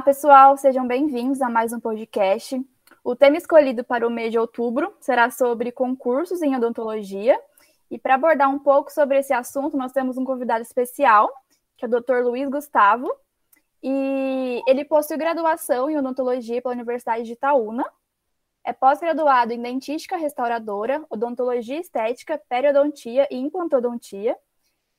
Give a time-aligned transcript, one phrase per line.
[0.00, 2.58] Olá, pessoal, sejam bem-vindos a mais um podcast.
[3.04, 7.38] O tema escolhido para o mês de outubro será sobre concursos em odontologia.
[7.90, 11.30] E para abordar um pouco sobre esse assunto, nós temos um convidado especial,
[11.76, 12.24] que é o Dr.
[12.24, 13.12] Luiz Gustavo.
[13.82, 17.84] E ele possui graduação em odontologia pela Universidade de Itaúna.
[18.64, 24.34] É pós-graduado em dentística restauradora, odontologia estética, periodontia e implantodontia.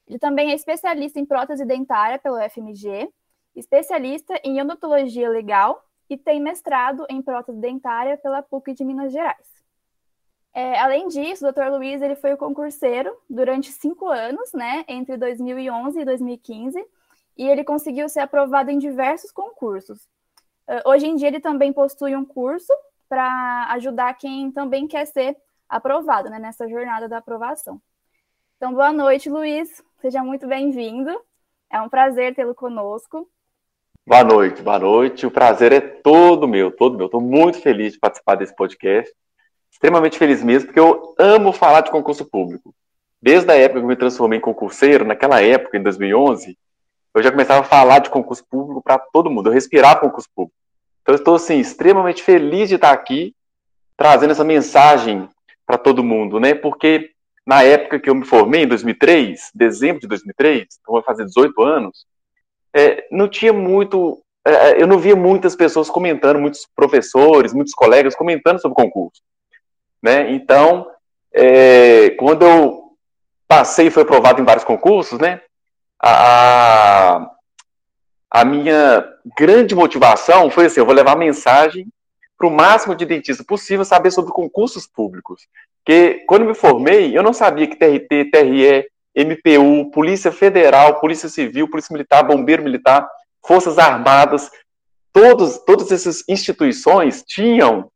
[0.07, 3.12] Ele também é especialista em prótese dentária pelo FMG
[3.55, 9.48] especialista em odontologia legal e tem mestrado em prótese dentária pela PUC de Minas Gerais.
[10.54, 11.70] É, além disso, o Dr.
[11.70, 16.86] Luiz ele foi concurseiro durante cinco anos, né, entre 2011 e 2015,
[17.38, 20.04] e ele conseguiu ser aprovado em diversos concursos.
[20.68, 22.74] Uh, hoje em dia, ele também possui um curso
[23.08, 27.82] para ajudar quem também quer ser aprovado né, nessa jornada da aprovação.
[28.58, 29.82] Então, boa noite, Luiz.
[30.02, 31.10] Seja muito bem-vindo.
[31.70, 33.27] É um prazer tê-lo conosco.
[34.12, 35.26] Boa noite, boa noite.
[35.26, 37.05] O prazer é todo meu, todo meu.
[37.05, 39.09] Estou muito feliz de participar desse podcast.
[39.71, 42.76] Extremamente feliz mesmo, porque eu amo falar de concurso público.
[43.21, 46.57] Desde a época que eu me transformei em concurseiro, naquela época, em 2011,
[47.15, 49.48] eu já começava a falar de concurso público para todo mundo.
[49.48, 50.57] Eu respirava concurso público.
[51.01, 53.34] Então, estou, assim, extremamente feliz de estar aqui,
[53.96, 55.29] trazendo essa mensagem
[55.65, 56.53] para todo mundo, né?
[56.53, 57.12] Porque
[57.48, 61.63] na época que eu me formei, em 2003, dezembro de 2003, então vai fazer 18
[61.63, 62.05] anos,
[62.74, 64.22] é, não tinha muito.
[64.46, 68.84] É, é, eu não via muitas pessoas comentando, muitos professores, muitos colegas comentando sobre o
[68.84, 69.22] concurso.
[70.02, 70.31] Né?
[70.31, 70.88] Então,
[71.34, 72.81] é, quando eu
[73.47, 75.42] passei e fui aprovado em vários concursos, né,
[76.02, 77.30] a,
[78.30, 79.06] a minha
[79.38, 81.88] grande motivação foi assim: eu vou levar a mensagem
[82.38, 85.47] para o máximo de dentista possível saber sobre concursos públicos.
[85.84, 91.70] Porque quando me formei, eu não sabia que TRT, TRE, MPU, Polícia Federal, Polícia Civil,
[91.70, 93.08] Polícia Militar, Bombeiro Militar,
[93.46, 94.50] Forças Armadas,
[95.12, 97.90] todos, todas essas instituições tinham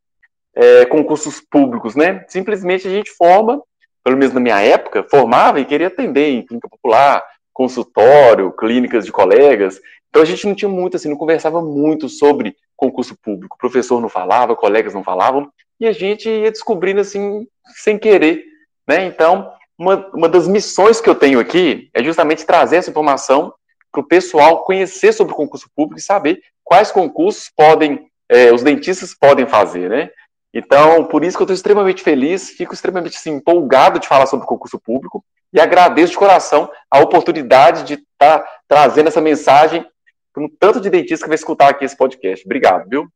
[0.56, 2.26] é, concursos públicos, né?
[2.28, 3.62] Simplesmente a gente forma,
[4.04, 9.12] pelo menos na minha época, formava e queria atender em clínica popular, consultório, clínicas de
[9.12, 9.80] colegas.
[10.10, 13.56] Então a gente não tinha muito, assim, não conversava muito sobre concurso público.
[13.56, 15.50] O professor não falava, colegas não falavam,
[15.80, 18.44] e a gente ia descobrindo, assim, sem querer,
[18.88, 19.06] né?
[19.06, 23.54] Então, uma, uma das missões que eu tenho aqui é justamente trazer essa informação
[23.92, 28.64] para o pessoal conhecer sobre o concurso público e saber quais concursos podem, é, os
[28.64, 30.10] dentistas podem fazer, né?
[30.54, 34.46] Então, por isso que eu estou extremamente feliz, fico extremamente assim, empolgado de falar sobre
[34.46, 39.86] o concurso público e agradeço de coração a oportunidade de estar tá trazendo essa mensagem
[40.34, 42.46] para um tanto de dentista que vai escutar aqui esse podcast.
[42.46, 43.08] Obrigado, viu?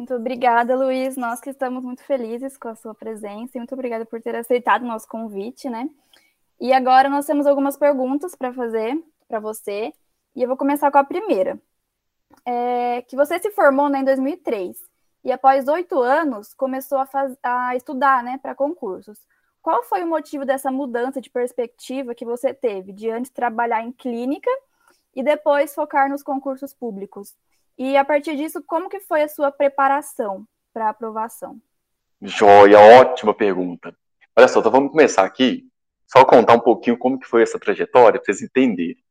[0.00, 1.14] Muito obrigada, Luiz.
[1.14, 4.82] Nós que estamos muito felizes com a sua presença e muito obrigada por ter aceitado
[4.82, 5.90] o nosso convite, né?
[6.58, 9.92] E agora nós temos algumas perguntas para fazer para você
[10.34, 11.60] e eu vou começar com a primeira.
[12.46, 14.74] É, que você se formou né, em 2003
[15.22, 19.18] e após oito anos começou a, faz, a estudar né, para concursos.
[19.60, 23.92] Qual foi o motivo dessa mudança de perspectiva que você teve de antes trabalhar em
[23.92, 24.50] clínica
[25.14, 27.36] e depois focar nos concursos públicos?
[27.80, 31.58] E a partir disso, como que foi a sua preparação para a aprovação?
[32.20, 33.96] Joia, ótima pergunta.
[34.36, 35.64] Olha só, então vamos começar aqui,
[36.06, 39.02] só contar um pouquinho como que foi essa trajetória, para vocês entenderem.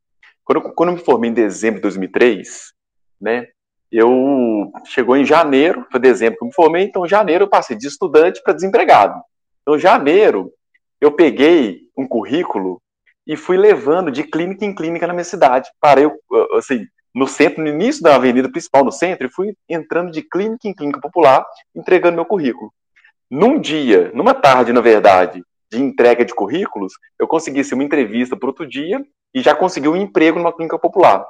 [0.46, 2.72] Quando, quando eu me formei em dezembro de 2003,
[3.19, 3.47] né,
[3.91, 7.88] eu chegou em janeiro, foi dezembro que eu me formei, então janeiro eu passei de
[7.88, 9.19] estudante para desempregado.
[9.63, 10.53] Então, janeiro,
[11.02, 12.79] eu peguei um currículo
[13.25, 15.68] e fui levando de clínica em clínica na minha cidade.
[15.81, 16.06] Parei,
[16.56, 20.68] assim, no centro, no início da avenida principal, no centro, e fui entrando de clínica
[20.68, 22.72] em clínica popular, entregando meu currículo.
[23.30, 28.36] Num dia, numa tarde, na verdade, de entrega de currículos, eu consegui ser uma entrevista
[28.36, 31.25] para outro dia e já consegui um emprego numa clínica popular.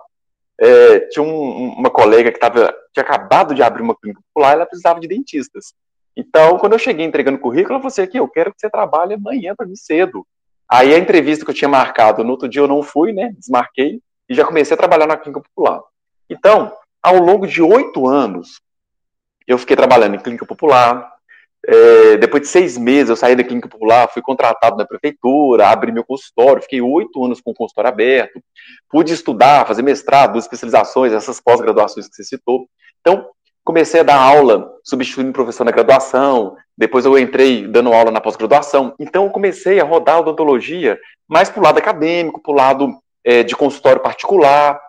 [0.58, 4.66] É, tinha um, uma colega que tava, tinha acabado de abrir uma clínica popular ela
[4.66, 5.74] precisava de dentistas.
[6.16, 9.14] Então, quando eu cheguei entregando currículo, ela falou assim: aqui, eu quero que você trabalhe
[9.14, 10.26] amanhã para mim cedo.
[10.70, 13.34] Aí a entrevista que eu tinha marcado no outro dia eu não fui, né?
[13.38, 15.82] Desmarquei e já comecei a trabalhar na clínica popular.
[16.30, 16.72] Então,
[17.02, 18.62] ao longo de oito anos,
[19.48, 21.12] eu fiquei trabalhando em clínica popular.
[21.66, 25.92] É, depois de seis meses, eu saí da clínica popular, fui contratado na prefeitura, abri
[25.92, 28.42] meu consultório, fiquei oito anos com o consultório aberto,
[28.90, 32.68] pude estudar, fazer mestrado, especializações, essas pós-graduações que você citou.
[33.02, 33.28] Então,
[33.64, 38.94] comecei a dar aula, substituindo professor na graduação, depois eu entrei dando aula na pós-graduação.
[39.00, 40.98] Então, eu comecei a rodar a odontologia
[41.28, 44.80] mais para o lado acadêmico, para o lado é, de consultório particular.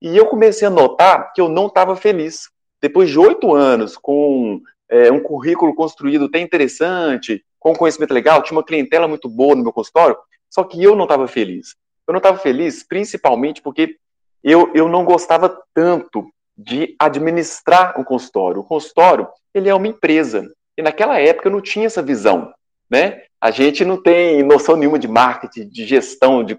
[0.00, 2.50] E eu comecei a notar que eu não estava feliz.
[2.80, 4.60] Depois de oito anos, com
[4.90, 9.62] é, um currículo construído até interessante, com conhecimento legal, tinha uma clientela muito boa no
[9.62, 10.16] meu consultório,
[10.50, 11.74] só que eu não estava feliz.
[12.06, 13.96] Eu não estava feliz principalmente porque
[14.42, 18.60] eu, eu não gostava tanto de administrar um consultório.
[18.60, 20.46] O consultório, ele é uma empresa.
[20.76, 22.52] E naquela época eu não tinha essa visão,
[22.90, 23.22] né?
[23.40, 26.58] A gente não tem noção nenhuma de marketing, de gestão de,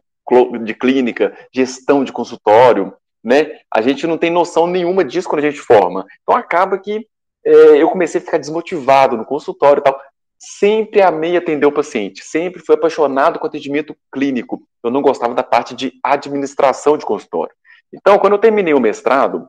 [0.63, 2.93] de clínica, gestão de consultório,
[3.23, 3.59] né?
[3.71, 6.05] A gente não tem noção nenhuma disso quando a gente forma.
[6.21, 7.07] Então acaba que
[7.43, 9.99] é, eu comecei a ficar desmotivado no consultório e tal.
[10.37, 14.61] Sempre amei atender o paciente, sempre fui apaixonado com atendimento clínico.
[14.83, 17.53] Eu não gostava da parte de administração de consultório.
[17.93, 19.47] Então, quando eu terminei o mestrado,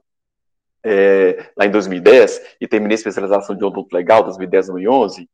[0.85, 5.29] é, lá em 2010, e terminei a especialização de odonto legal, 2010 2011,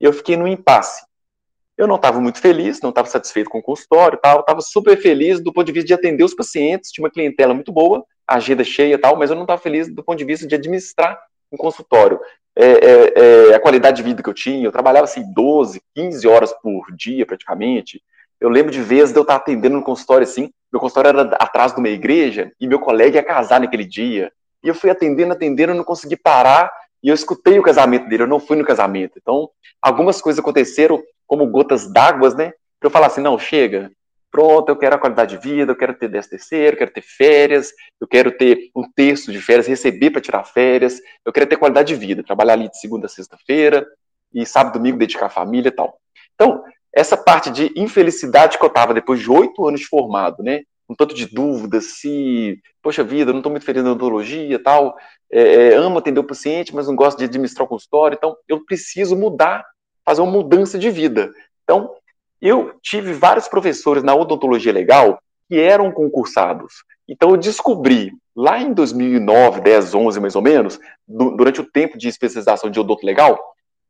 [0.00, 1.04] eu fiquei no impasse.
[1.76, 5.40] Eu não estava muito feliz, não estava satisfeito com o consultório, tal, estava super feliz
[5.40, 8.98] do ponto de vista de atender os pacientes, tinha uma clientela muito boa, agenda cheia,
[8.98, 11.18] tal, mas eu não estava feliz do ponto de vista de administrar
[11.50, 12.20] um consultório.
[12.56, 16.28] É, é, é, a qualidade de vida que eu tinha, eu trabalhava assim 12, 15
[16.28, 18.00] horas por dia praticamente.
[18.40, 21.72] Eu lembro de vezes de eu estar atendendo no consultório assim, meu consultório era atrás
[21.72, 24.30] de uma igreja e meu colega ia casar naquele dia.
[24.62, 26.70] E eu fui atendendo, atendendo, não consegui parar
[27.04, 29.18] e eu escutei o casamento dele, eu não fui no casamento.
[29.20, 32.52] Então, algumas coisas aconteceram como gotas d'água, né?
[32.80, 33.92] Pra eu falar assim, não, chega,
[34.30, 37.02] pronto, eu quero a qualidade de vida, eu quero ter 10 terceiro, eu quero ter
[37.02, 41.58] férias, eu quero ter um terço de férias, receber para tirar férias, eu quero ter
[41.58, 43.86] qualidade de vida, trabalhar ali de segunda a sexta-feira,
[44.32, 45.98] e sábado domingo dedicar a família e tal.
[46.34, 50.62] Então, essa parte de infelicidade que eu tava depois de oito anos formado, né?
[50.88, 54.96] Um tanto de dúvidas, se, poxa vida, não estou muito feliz na odontologia tal,
[55.30, 58.64] é, é, amo atender o paciente, mas não gosto de administrar o consultório, então eu
[58.64, 59.64] preciso mudar,
[60.04, 61.32] fazer uma mudança de vida.
[61.62, 61.94] Então,
[62.40, 66.84] eu tive vários professores na odontologia legal que eram concursados.
[67.08, 70.78] Então, eu descobri, lá em 2009, 10, 11 mais ou menos,
[71.08, 73.38] durante o tempo de especialização de odonto legal,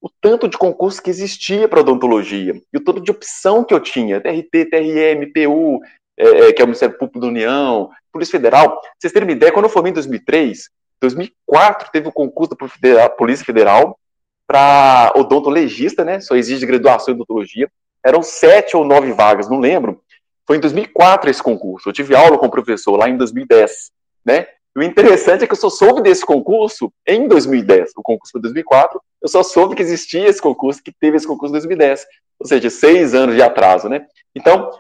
[0.00, 3.81] o tanto de concurso que existia para odontologia e o tanto de opção que eu
[3.81, 5.81] tinha, TRT, TRM, PU,
[6.16, 8.81] é, é, que é o Ministério Público da União, Polícia Federal.
[8.81, 10.70] Pra vocês terem uma ideia, quando eu formei em 2003,
[11.00, 13.99] 2004 teve o concurso da Polícia Federal
[14.46, 16.20] para odontologista, né?
[16.20, 17.70] Só exige graduação em odontologia.
[18.05, 20.00] Eram sete ou nove vagas, não lembro.
[20.46, 21.88] Foi em 2004 esse concurso.
[21.88, 23.90] Eu tive aula com o professor lá em 2010,
[24.25, 24.46] né?
[24.76, 27.93] O interessante é que eu só soube desse concurso em 2010.
[27.96, 29.00] O concurso foi em 2004.
[29.22, 32.05] Eu só soube que existia esse concurso, que teve esse concurso em 2010.
[32.40, 34.05] Ou seja, seis anos de atraso, né?
[34.34, 34.70] Então,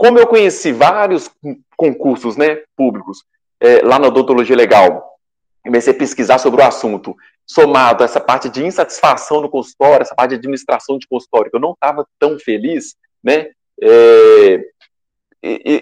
[0.00, 1.30] como eu conheci vários
[1.76, 3.22] concursos né, públicos
[3.60, 5.18] é, lá na odontologia legal,
[5.62, 7.14] comecei a pesquisar sobre o assunto,
[7.46, 11.56] somado a essa parte de insatisfação no consultório, essa parte de administração de consultório, que
[11.58, 13.48] eu não estava tão feliz, né?
[13.78, 14.64] É,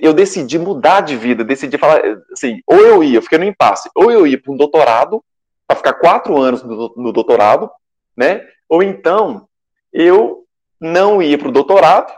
[0.03, 2.01] eu decidi mudar de vida, decidi falar
[2.33, 5.23] assim, ou eu ia, fiquei no impasse, ou eu ia para um doutorado,
[5.65, 7.71] para ficar quatro anos no, no doutorado,
[8.17, 8.45] né?
[8.69, 9.47] Ou então
[9.93, 10.45] eu
[10.81, 12.13] não ia para o doutorado,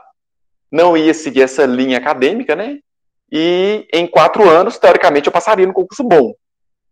[0.70, 2.78] não ia seguir essa linha acadêmica, né?
[3.32, 6.32] E em quatro anos, teoricamente, eu passaria no concurso bom.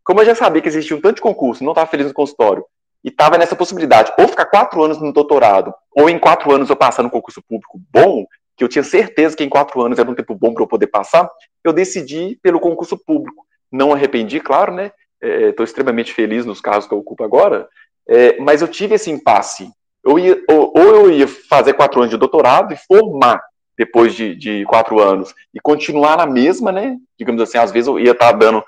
[0.04, 2.64] Como eu já sabia que existia um tanto de concurso, não estava feliz no consultório,
[3.04, 6.76] e estava nessa possibilidade, ou ficar quatro anos no doutorado, ou em quatro anos eu
[6.76, 8.24] passar no concurso público bom,
[8.56, 10.88] que eu tinha certeza que em quatro anos era um tempo bom para eu poder
[10.88, 11.28] passar,
[11.62, 13.46] eu decidi pelo concurso público.
[13.70, 14.90] Não arrependi, claro, né?
[15.20, 17.68] Estou é, extremamente feliz nos casos que eu ocupo agora,
[18.08, 19.70] é, mas eu tive esse impasse.
[20.04, 23.42] Eu ia, ou, ou eu ia fazer quatro anos de doutorado e formar
[23.78, 26.96] depois de, de, quatro anos e continuar na mesma, né?
[27.16, 28.62] Digamos assim, às vezes eu ia estar dando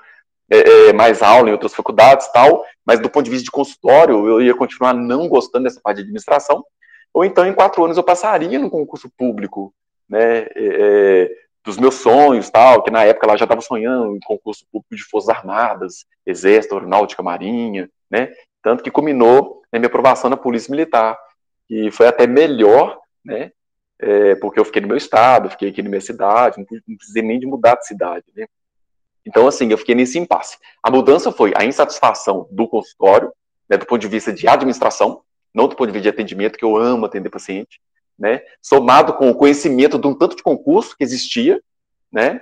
[0.49, 4.25] é, é, mais aula em outras faculdades tal, mas do ponto de vista de consultório,
[4.25, 6.63] eu ia continuar não gostando dessa parte de administração,
[7.13, 9.73] ou então em quatro anos eu passaria no concurso público,
[10.09, 10.43] né?
[10.43, 14.65] É, é dos meus sonhos tal, que na época lá já estava sonhando em concurso
[14.71, 18.31] público de Forças Armadas, Exército, Aeronáutica, Marinha, né?
[18.63, 21.19] Tanto que culminou na minha aprovação na Polícia Militar,
[21.67, 23.51] que foi até melhor, né?
[24.01, 27.39] É, porque eu fiquei no meu estado, fiquei aqui na minha cidade, não, precisei nem
[27.39, 28.47] de mudar de cidade, né?
[29.23, 30.57] Então, assim, eu fiquei nesse impasse.
[30.81, 33.31] A mudança foi a insatisfação do consultório,
[33.69, 35.21] né, do ponto de vista de administração,
[35.53, 37.79] não do ponto de vista de atendimento, que eu amo atender paciente,
[38.17, 41.61] né, somado com o conhecimento de um tanto de concurso que existia,
[42.11, 42.41] né,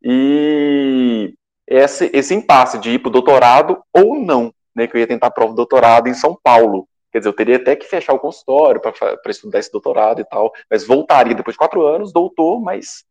[0.00, 1.34] e
[1.66, 5.26] esse, esse impasse de ir para o doutorado ou não, né, que eu ia tentar
[5.26, 8.18] a prova de doutorado em São Paulo, Quer dizer, eu teria até que fechar o
[8.18, 13.04] consultório para estudar esse doutorado e tal, mas voltaria depois de quatro anos, doutor, mas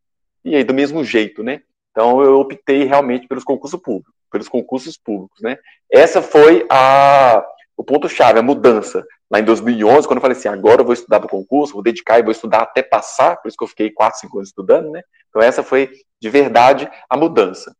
[0.44, 1.60] e aí do mesmo jeito, né?
[1.90, 5.58] Então eu optei realmente pelos concursos públicos, pelos concursos públicos, né?
[5.90, 7.44] Essa foi a
[7.80, 9.02] o ponto chave, a mudança.
[9.30, 11.82] Lá em 2011, quando eu falei assim, agora eu vou estudar para o concurso, vou
[11.82, 14.90] dedicar e vou estudar até passar, por isso que eu fiquei quatro, cinco anos estudando,
[14.90, 15.02] né?
[15.30, 15.90] Então essa foi
[16.20, 17.74] de verdade a mudança.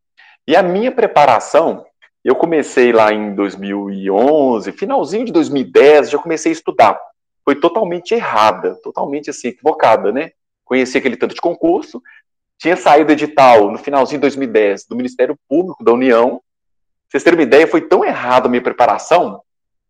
[0.47, 1.85] E a minha preparação
[2.25, 7.00] eu comecei lá em 2011, finalzinho de 2010, já comecei a estudar.
[7.45, 10.33] Foi totalmente errada, totalmente assim, equivocada, né?
[10.65, 12.03] Conheci aquele tanto de concurso,
[12.59, 16.43] tinha saído edital no finalzinho de 2010 do Ministério Público da União,
[17.09, 19.43] vocês terem uma ideia, foi tão errado a minha preparação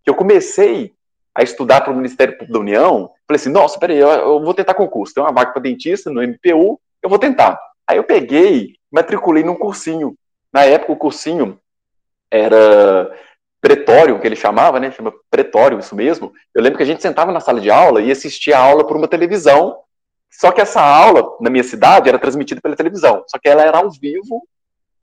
[0.03, 0.95] que eu comecei
[1.35, 3.11] a estudar para o Ministério Público da União.
[3.29, 5.13] Falei assim, nossa, peraí, eu, eu vou tentar concurso.
[5.13, 7.61] Tem uma vaga para dentista no MPU, eu vou tentar.
[7.87, 10.17] Aí eu peguei, matriculei num cursinho.
[10.51, 11.59] Na época, o cursinho
[12.31, 13.11] era
[13.61, 14.91] pretório, que ele chamava, né?
[14.91, 16.33] Chama pretório, isso mesmo.
[16.55, 18.97] Eu lembro que a gente sentava na sala de aula e assistia a aula por
[18.97, 19.79] uma televisão.
[20.31, 23.25] Só que essa aula, na minha cidade, era transmitida pela televisão.
[23.27, 24.47] Só que ela era ao vivo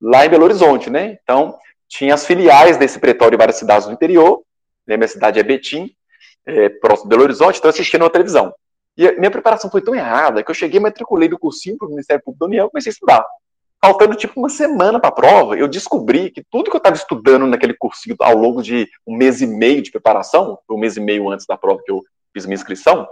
[0.02, 1.18] lá em Belo Horizonte, né?
[1.22, 1.56] Então,
[1.88, 4.42] tinha as filiais desse pretório em várias cidades do interior.
[4.86, 4.98] Né?
[4.98, 5.94] Minha cidade é Betim,
[6.46, 8.54] é, próximo de Belo Horizonte, então eu assistia na televisão.
[8.98, 12.24] E minha preparação foi tão errada que eu cheguei, matriculei do cursinho para o Ministério
[12.24, 13.26] Público da União e comecei a estudar.
[13.84, 17.46] Faltando tipo uma semana para a prova, eu descobri que tudo que eu estava estudando
[17.46, 21.30] naquele cursinho ao longo de um mês e meio de preparação, um mês e meio
[21.30, 22.02] antes da prova que eu
[22.34, 23.08] fiz minha inscrição,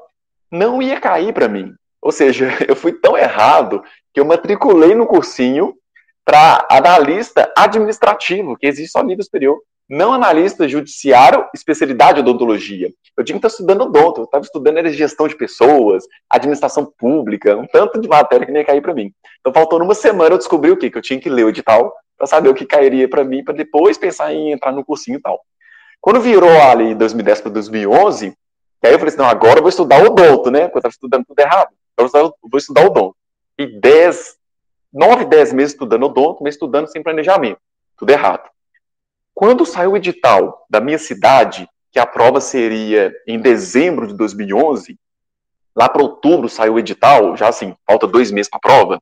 [0.51, 1.73] não ia cair para mim.
[2.01, 5.75] Ou seja, eu fui tão errado que eu matriculei no cursinho
[6.23, 12.91] para analista administrativo, que existe só nível superior não analista judiciário, especialidade odontologia.
[13.15, 17.55] Eu tinha que estar estudando odonto, eu estava estudando era gestão de pessoas, administração pública,
[17.55, 19.11] um tanto de matéria que nem ia cair para mim.
[19.39, 20.89] Então, faltou uma semana eu descobri o quê?
[20.89, 23.53] Que eu tinha que ler o edital para saber o que cairia para mim, para
[23.53, 25.39] depois pensar em entrar no cursinho e tal.
[26.01, 28.33] Quando virou ali 2010 para 2011,
[28.83, 30.61] aí eu falei assim, não, agora eu vou estudar odonto, né?
[30.61, 31.69] Porque eu estava estudando tudo errado.
[31.93, 33.15] Então, eu vou estudar odonto.
[33.57, 34.35] E 10,
[34.93, 37.59] 9, 10 meses estudando odonto, mas estudando sem planejamento.
[37.97, 38.49] Tudo errado.
[39.35, 44.97] Quando saiu o edital da minha cidade, que a prova seria em dezembro de 2011,
[45.75, 49.01] lá para outubro saiu o edital, já assim, falta dois meses para a prova.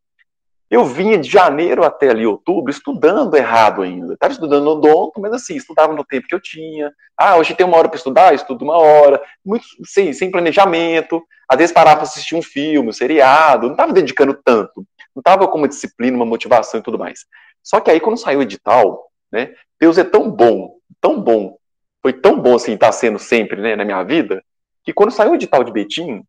[0.71, 4.15] Eu vinha de janeiro até ali outubro estudando errado ainda.
[4.15, 6.91] Estava estudando odonto, mas assim, estudava no tempo que eu tinha.
[7.15, 9.21] Ah, hoje tem uma hora para estudar, estudo uma hora.
[9.45, 11.21] Muito sem, sem planejamento.
[11.47, 13.67] Às vezes parava para assistir um filme, um seriado.
[13.67, 14.83] Não estava dedicando tanto.
[15.15, 17.19] Não estava com uma disciplina, uma motivação e tudo mais.
[17.61, 21.57] Só que aí, quando saiu o edital, né, Deus é tão bom, tão bom,
[22.03, 24.43] foi tão bom assim estar sendo sempre né, na minha vida,
[24.83, 26.23] que quando saiu o edital de Betim,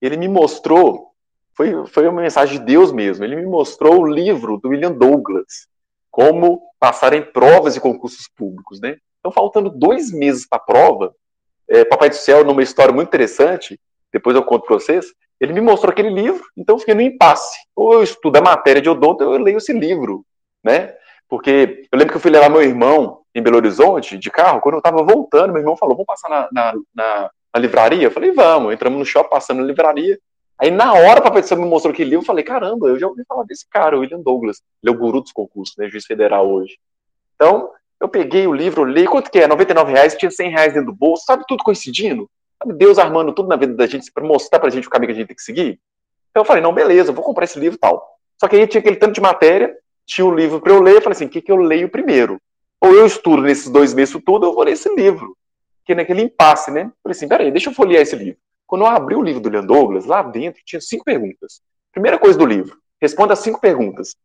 [0.00, 1.12] ele me mostrou,
[1.54, 5.66] foi, foi uma mensagem de Deus mesmo, ele me mostrou o livro do William Douglas,
[6.10, 8.96] como passar em provas e concursos públicos, né?
[9.20, 11.14] Então, faltando dois meses para a prova,
[11.68, 13.80] é, Papai do Céu, numa história muito interessante,
[14.12, 15.06] depois eu conto para vocês,
[15.40, 17.56] ele me mostrou aquele livro, então eu fiquei no impasse.
[17.76, 20.24] Ou eu estudo a matéria de odonto, ou eu leio esse livro,
[20.64, 20.94] né?
[21.30, 24.74] Porque eu lembro que eu fui levar meu irmão em Belo Horizonte de carro, quando
[24.74, 28.02] eu tava voltando, meu irmão falou: vamos passar na, na, na, na livraria?
[28.02, 28.74] Eu falei: vamos.
[28.74, 30.18] Entramos no shopping, passando na livraria.
[30.58, 33.22] Aí, na hora, para pessoa me mostrou aquele livro, eu falei: caramba, eu já ouvi
[33.28, 34.60] falar desse cara, o William Douglas.
[34.82, 35.88] Ele é o guru dos concursos, né?
[35.88, 36.76] Juiz federal hoje.
[37.36, 37.70] Então,
[38.00, 39.46] eu peguei o livro, li, quanto que é?
[39.46, 42.28] 99 reais, tinha 100 reais dentro do bolso, sabe tudo coincidindo?
[42.58, 45.12] Sabe Deus armando tudo na vida da gente para mostrar pra gente o caminho que
[45.12, 45.80] a gente tem que seguir?
[46.30, 48.18] Então eu falei, não, beleza, eu vou comprar esse livro e tal.
[48.38, 49.74] Só que aí tinha aquele tanto de matéria,
[50.10, 52.40] tinha um livro para eu ler, eu falei assim, o que, que eu leio primeiro?
[52.80, 55.36] Ou eu estudo nesses dois meses tudo, eu vou ler esse livro.
[55.84, 56.90] Que naquele impasse, né?
[57.02, 58.38] Falei assim, peraí, deixa eu folhear esse livro.
[58.66, 61.60] Quando eu abri o livro do Leon Douglas, lá dentro tinha cinco perguntas.
[61.92, 64.16] Primeira coisa do livro, responda as cinco perguntas.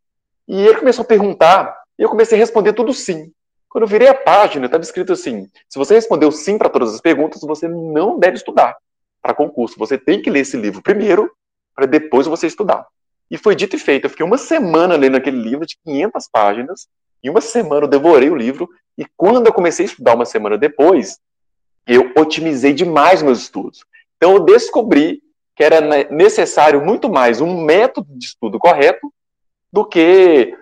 [0.47, 3.31] E ele começou a perguntar, e eu comecei a responder tudo sim.
[3.69, 7.01] Quando eu virei a página, estava escrito assim: se você respondeu sim para todas as
[7.01, 8.75] perguntas, você não deve estudar
[9.21, 9.77] para concurso.
[9.77, 11.31] Você tem que ler esse livro primeiro,
[11.75, 12.87] para depois você estudar.
[13.29, 14.05] E foi dito e feito.
[14.05, 16.87] Eu fiquei uma semana lendo aquele livro de 500 páginas.
[17.23, 18.69] Em uma semana eu devorei o livro.
[18.97, 21.19] E quando eu comecei a estudar uma semana depois,
[21.87, 23.83] eu otimizei demais meus estudos.
[24.17, 25.21] Então eu descobri
[25.55, 29.11] que era necessário muito mais um método de estudo correto
[29.71, 30.53] do que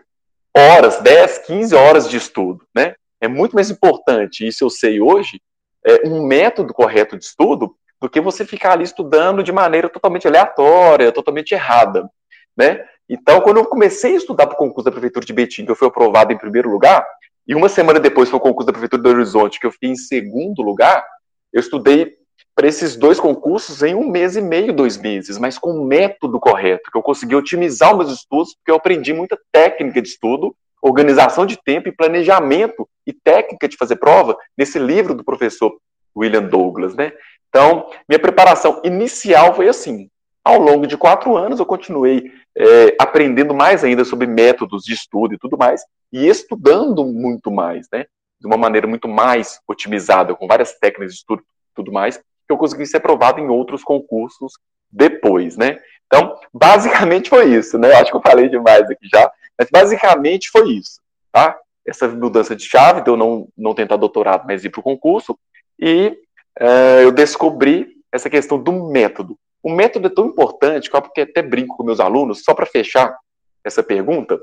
[0.56, 2.96] horas, 10, 15 horas de estudo, né?
[3.20, 5.42] É muito mais importante, isso eu sei hoje,
[5.86, 10.28] é um método correto de estudo do que você ficar ali estudando de maneira totalmente
[10.28, 12.08] aleatória, totalmente errada
[12.56, 12.84] né?
[13.10, 15.76] Então, quando eu comecei a estudar para o concurso da Prefeitura de Betim, que eu
[15.76, 17.06] fui aprovado em primeiro lugar,
[17.48, 19.96] e uma semana depois foi o concurso da Prefeitura do Horizonte, que eu fiquei em
[19.96, 21.06] segundo lugar,
[21.52, 22.14] eu estudei
[22.56, 26.40] para esses dois concursos em um mês e meio, dois meses, mas com o método
[26.40, 30.56] correto, que eu consegui otimizar os meus estudos, porque eu aprendi muita técnica de estudo,
[30.82, 35.76] organização de tempo e planejamento e técnica de fazer prova nesse livro do professor
[36.16, 37.14] William Douglas, né?
[37.50, 40.10] Então, minha preparação inicial foi assim.
[40.44, 45.34] Ao longo de quatro anos, eu continuei é, aprendendo mais ainda sobre métodos de estudo
[45.34, 45.82] e tudo mais,
[46.12, 48.06] e estudando muito mais, né?
[48.40, 52.52] De uma maneira muito mais otimizada, com várias técnicas de estudo e tudo mais, que
[52.52, 54.54] eu consegui ser aprovado em outros concursos
[54.92, 55.80] depois, né?
[56.08, 57.94] Então, basicamente foi isso, né?
[57.94, 61.00] Acho que eu falei demais aqui já, mas basicamente foi isso,
[61.32, 61.58] tá?
[61.86, 65.38] Essa mudança de chave, de eu não, não tentar doutorado, mas ir para o concurso,
[65.80, 66.18] e
[66.62, 69.38] uh, eu descobri essa questão do método.
[69.64, 73.18] O método é tão importante que eu até brinco com meus alunos, só para fechar
[73.64, 74.38] essa pergunta,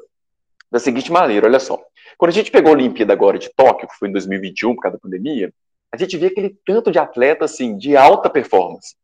[0.73, 1.79] da seguinte maneira, olha só.
[2.17, 4.97] Quando a gente pegou a Olimpíada agora de Tóquio, que foi em 2021, por causa
[4.97, 5.53] da pandemia,
[5.93, 8.95] a gente via aquele tanto de atleta, assim, de alta performance.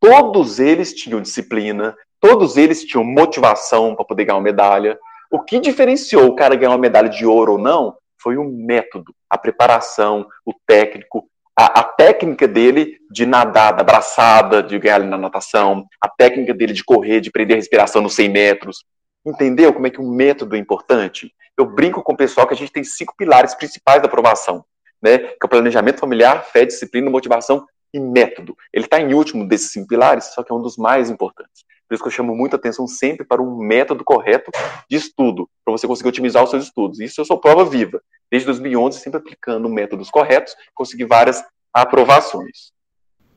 [0.00, 4.98] Todos eles tinham disciplina, todos eles tinham motivação para poder ganhar uma medalha.
[5.30, 9.14] O que diferenciou o cara ganhar uma medalha de ouro ou não foi o método,
[9.28, 15.18] a preparação, o técnico, a, a, técnica dele de nadar, da braçada, de ganhar na
[15.18, 18.84] natação, a técnica dele de correr, de prender a respiração nos 100 metros.
[19.24, 21.32] Entendeu como é que o método é importante?
[21.56, 24.64] Eu brinco com o pessoal que a gente tem cinco pilares principais da aprovação,
[25.00, 25.18] né?
[25.18, 28.56] Que é o planejamento familiar, fé, disciplina, motivação e método.
[28.72, 31.64] Ele está em último desses cinco pilares, só que é um dos mais importantes.
[31.92, 34.50] Por isso que eu chamo muita atenção sempre para um método correto
[34.88, 36.98] de estudo, para você conseguir otimizar os seus estudos.
[37.00, 38.00] Isso eu sou prova viva.
[38.30, 42.72] Desde 2011, sempre aplicando métodos corretos, consegui várias aprovações.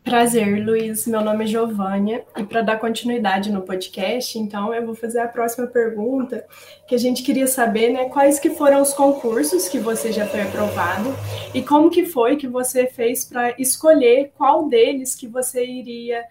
[0.06, 1.06] Prazer, Luiz.
[1.06, 5.28] Meu nome é Giovânia e para dar continuidade no podcast, então eu vou fazer a
[5.28, 6.46] próxima pergunta,
[6.88, 10.44] que a gente queria saber, né, quais que foram os concursos que você já foi
[10.44, 11.10] aprovado
[11.54, 16.24] e como que foi que você fez para escolher qual deles que você iria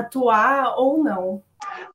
[0.00, 1.42] atuar ou não.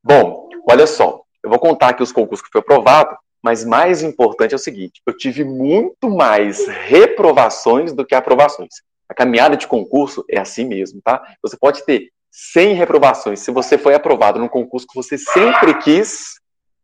[0.04, 4.54] Bom, olha só, eu vou contar aqui os concursos que foi aprovado, mas mais importante
[4.54, 8.76] é o seguinte, eu tive muito mais reprovações do que aprovações.
[9.10, 11.22] A caminhada de concurso é assim mesmo, tá?
[11.42, 13.42] Você pode ter 100 reprovações.
[13.42, 16.40] Se você foi aprovado num concurso que você sempre quis,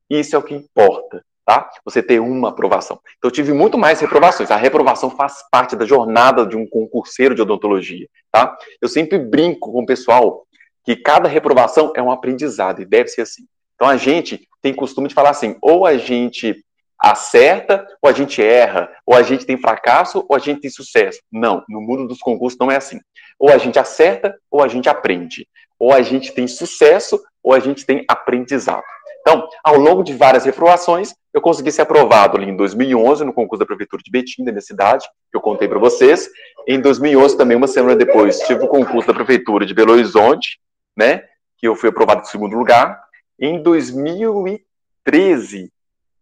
[0.10, 1.70] isso é o que importa, tá?
[1.86, 3.00] Você ter uma aprovação.
[3.18, 4.52] Então, eu tive muito mais reprovações.
[4.52, 8.58] A reprovação faz parte da jornada de um concurseiro de odontologia, tá?
[8.82, 10.46] Eu sempre brinco com o pessoal
[10.88, 13.44] que cada reprovação é um aprendizado e deve ser assim.
[13.76, 16.64] Então, a gente tem costume de falar assim: ou a gente
[16.98, 21.20] acerta ou a gente erra, ou a gente tem fracasso ou a gente tem sucesso.
[21.30, 23.02] Não, no mundo dos concursos não é assim.
[23.38, 25.46] Ou a gente acerta ou a gente aprende.
[25.78, 28.84] Ou a gente tem sucesso ou a gente tem aprendizado.
[29.20, 33.60] Então, ao longo de várias reprovações, eu consegui ser aprovado ali em 2011 no concurso
[33.60, 36.30] da Prefeitura de Betim, da minha cidade, que eu contei para vocês.
[36.66, 40.58] Em 2011, também, uma semana depois, tive o concurso da Prefeitura de Belo Horizonte,
[40.98, 41.24] né,
[41.58, 43.00] que eu fui aprovado em segundo lugar.
[43.40, 45.72] Em 2013,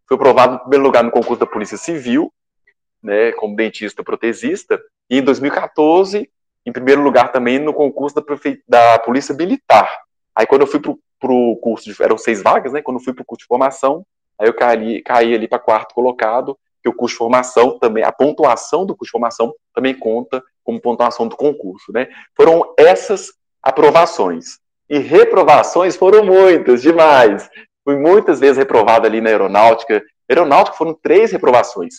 [0.08, 2.34] foi aprovado em primeiro lugar no concurso da Polícia Civil,
[3.02, 6.30] né, como dentista protesista, e em 2014,
[6.66, 8.62] em primeiro lugar também no concurso da, Prefe...
[8.68, 10.02] da Polícia Militar.
[10.36, 12.04] Aí quando eu fui para o curso, de...
[12.04, 14.06] eram seis vagas, né, quando eu fui para o curso de formação,
[14.38, 18.12] aí eu caí, caí ali para quarto colocado, que o curso de formação também, a
[18.12, 22.08] pontuação do curso de formação também conta como pontuação do concurso, né.
[22.36, 24.60] Foram essas aprovações.
[24.90, 27.50] E reprovações foram muitas, demais.
[27.84, 30.04] Fui muitas vezes reprovado ali na aeronáutica.
[30.30, 31.96] Aeronáutica foram três reprovações.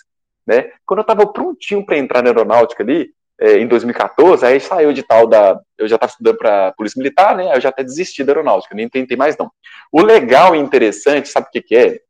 [0.47, 0.71] Né?
[0.85, 5.03] Quando eu estava prontinho para entrar na aeronáutica ali, é, em 2014, aí saiu de
[5.03, 5.61] tal da.
[5.77, 7.55] Eu já estava estudando para Polícia Militar, né?
[7.55, 9.51] Eu já até desisti da aeronáutica, nem tentei mais não.
[9.93, 12.01] O legal e interessante, sabe o que, que é?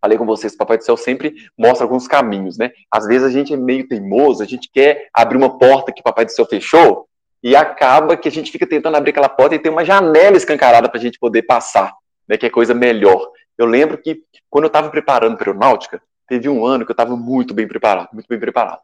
[0.00, 2.72] Falei com vocês, o Papai do Céu sempre mostra alguns caminhos, né?
[2.90, 6.04] Às vezes a gente é meio teimoso, a gente quer abrir uma porta que o
[6.04, 7.07] Papai do Céu fechou,
[7.42, 10.88] e acaba que a gente fica tentando abrir aquela porta e tem uma janela escancarada
[10.88, 11.94] para a gente poder passar
[12.28, 13.30] né, que é coisa melhor.
[13.56, 17.16] Eu lembro que quando eu estava preparando para aeronáutica, teve um ano que eu estava
[17.16, 18.80] muito bem preparado, muito bem preparado.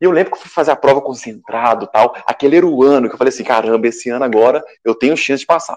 [0.00, 2.14] E eu lembro que eu fui fazer a prova concentrado tal.
[2.26, 5.40] Aquele era o ano que eu falei assim: caramba, esse ano agora eu tenho chance
[5.40, 5.76] de passar.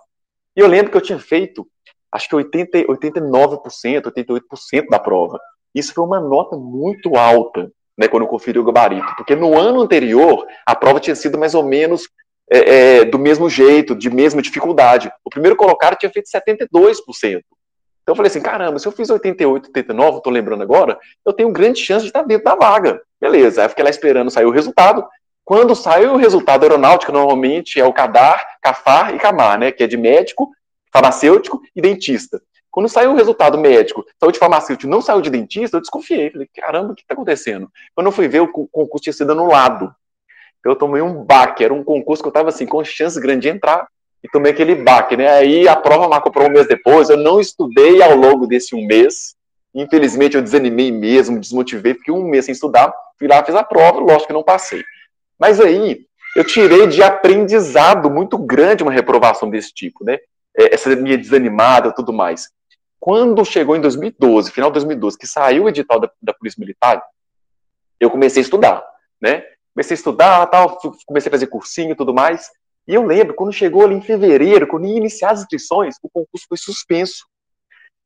[0.56, 1.68] E eu lembro que eu tinha feito,
[2.12, 5.40] acho que 80, 89%, 88% da prova.
[5.74, 9.14] Isso foi uma nota muito alta, né, quando eu conferi o gabarito.
[9.18, 12.08] Porque no ano anterior, a prova tinha sido mais ou menos
[12.50, 15.12] é, é, do mesmo jeito, de mesma dificuldade.
[15.26, 16.70] O primeiro colocado tinha feito 72%.
[18.02, 21.52] Então eu falei assim, caramba, se eu fiz 88, 89, estou lembrando agora, eu tenho
[21.52, 23.02] grande chance de estar dentro da vaga.
[23.20, 25.06] Beleza, aí eu fiquei lá esperando sair o resultado.
[25.44, 29.88] Quando saiu o resultado aeronáutico, normalmente é o CADAR, CAFAR e CAMAR, né, que é
[29.88, 30.50] de médico,
[30.92, 32.42] farmacêutico e dentista.
[32.72, 36.30] Quando saiu o resultado médico, saiu de farmacêutico não saiu de dentista, eu desconfiei.
[36.30, 37.70] Falei, caramba, o que está acontecendo?
[37.96, 39.94] Quando eu fui ver, o concurso tinha sido anulado
[40.66, 41.64] eu tomei um baque.
[41.64, 43.88] Era um concurso que eu estava assim, com chance grande de entrar,
[44.24, 45.30] e tomei aquele baque, né?
[45.30, 47.10] Aí a prova marcou para um mês depois.
[47.10, 49.36] Eu não estudei ao longo desse um mês.
[49.74, 52.94] Infelizmente, eu desanimei mesmo, desmotivei, fiquei um mês sem estudar.
[53.18, 54.84] Fui lá, fiz a prova, lógico que não passei.
[55.40, 56.02] Mas aí,
[56.36, 60.18] eu tirei de aprendizado muito grande uma reprovação desse tipo, né?
[60.58, 62.50] É, essa minha desanimada tudo mais.
[63.00, 67.02] Quando chegou em 2012, final de 2012, que saiu o edital da, da Polícia Militar,
[68.00, 68.84] eu comecei a estudar,
[69.22, 69.44] né?
[69.74, 72.50] comecei a estudar, tal, comecei a fazer cursinho e tudo mais.
[72.88, 76.46] E eu lembro, quando chegou ali em fevereiro, quando ia iniciar as inscrições, o concurso
[76.48, 77.26] foi suspenso.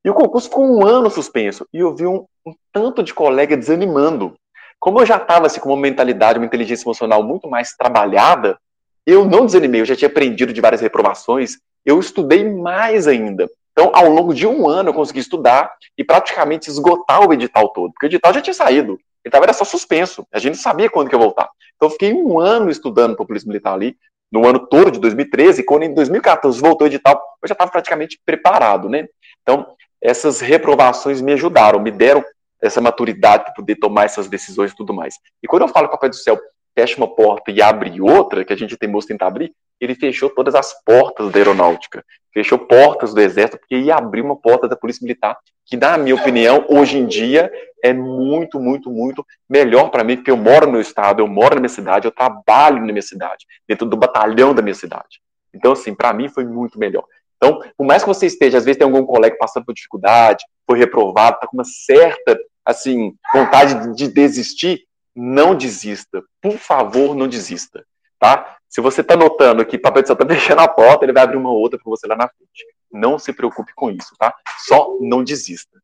[0.05, 1.65] E o concurso ficou um ano suspenso.
[1.73, 4.35] E eu vi um, um tanto de colega desanimando.
[4.79, 8.59] Como eu já estava assim, com uma mentalidade, uma inteligência emocional muito mais trabalhada,
[9.05, 13.49] eu não desanimei, eu já tinha aprendido de várias reprovações, eu estudei mais ainda.
[13.73, 17.91] Então, ao longo de um ano, eu consegui estudar e praticamente esgotar o edital todo,
[17.91, 18.99] porque o edital já tinha saído.
[19.25, 20.25] Ele estava só suspenso.
[20.31, 21.49] A gente sabia quando que ia voltar.
[21.75, 23.97] Então, eu fiquei um ano estudando para a Polícia Militar ali,
[24.31, 27.71] no ano todo de 2013, e quando em 2014 voltou o edital, eu já estava
[27.71, 29.07] praticamente preparado, né?
[29.41, 29.67] Então,
[30.01, 32.23] essas reprovações me ajudaram, me deram
[32.61, 35.15] essa maturidade para poder tomar essas decisões e tudo mais.
[35.41, 36.39] E quando eu falo que o Papai do Céu
[36.75, 40.29] fecha uma porta e abre outra, que a gente tem moço tentar abrir, ele fechou
[40.29, 44.75] todas as portas da aeronáutica, fechou portas do exército, porque ia abrir uma porta da
[44.75, 47.51] polícia militar, que na minha opinião, hoje em dia,
[47.83, 51.61] é muito, muito, muito melhor para mim, porque eu moro no estado, eu moro na
[51.61, 55.21] minha cidade, eu trabalho na minha cidade, dentro do batalhão da minha cidade.
[55.53, 57.03] Então, assim, para mim foi muito melhor.
[57.37, 60.79] Então, por mais que você esteja, às vezes tem algum colega passando por dificuldade, foi
[60.79, 66.23] reprovado, está com uma certa, assim, vontade de desistir, não desista.
[66.41, 67.85] Por favor, não desista,
[68.19, 68.57] tá?
[68.67, 71.23] Se você está notando que o Papai do Céu está fechando a porta, ele vai
[71.23, 72.65] abrir uma outra para você lá na frente.
[72.91, 74.35] Não se preocupe com isso, tá?
[74.65, 75.81] Só não desista.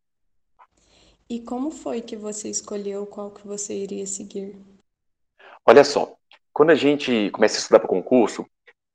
[1.29, 4.55] E como foi que você escolheu qual que você iria seguir?
[5.65, 6.15] Olha só,
[6.51, 8.45] quando a gente começa a estudar para concurso,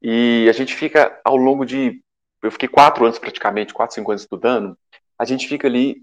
[0.03, 2.03] e a gente fica ao longo de
[2.42, 4.77] eu fiquei quatro anos praticamente, quatro, cinco anos estudando,
[5.18, 6.03] a gente fica ali,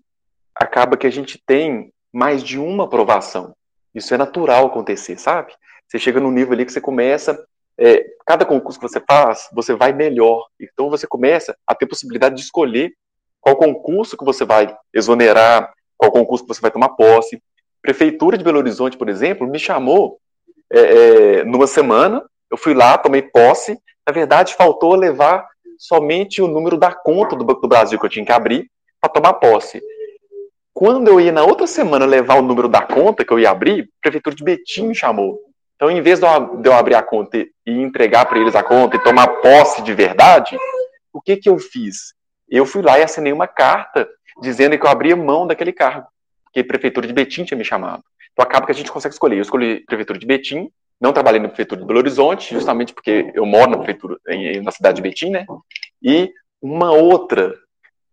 [0.56, 3.56] acaba que a gente tem mais de uma aprovação.
[3.94, 5.54] Isso é natural acontecer, sabe?
[5.88, 7.46] Você chega num nível ali que você começa,
[7.78, 10.46] é, cada concurso que você faz, você vai melhor.
[10.60, 12.94] Então você começa a ter possibilidade de escolher
[13.42, 17.42] qual concurso que você vai exonerar, qual concurso que você vai tomar posse.
[17.82, 20.20] Prefeitura de Belo Horizonte, por exemplo, me chamou
[20.72, 23.78] é, é, numa semana, eu fui lá, tomei posse.
[24.08, 28.10] Na verdade, faltou levar somente o número da conta do Banco do Brasil que eu
[28.10, 29.82] tinha que abrir para tomar posse.
[30.74, 33.84] Quando eu ia na outra semana levar o número da conta que eu ia abrir,
[33.84, 35.40] a prefeitura de Betim me chamou.
[35.76, 39.04] Então, em vez de eu abrir a conta e entregar para eles a conta e
[39.04, 40.58] tomar posse de verdade,
[41.12, 42.14] o que, que eu fiz?
[42.48, 44.08] Eu fui lá e assinei uma carta
[44.42, 46.08] dizendo que eu abria mão daquele cargo,
[46.54, 48.04] que a prefeitura de Betim tinha me chamado.
[48.32, 49.38] Então, acaba que a gente consegue escolher.
[49.38, 53.32] Eu escolhi a prefeitura de Betim, não trabalhei na prefeitura de Belo Horizonte, justamente porque
[53.34, 54.18] eu moro na prefeitura,
[54.64, 55.46] na cidade de Betim, né?
[56.02, 56.32] E
[56.62, 57.56] uma outra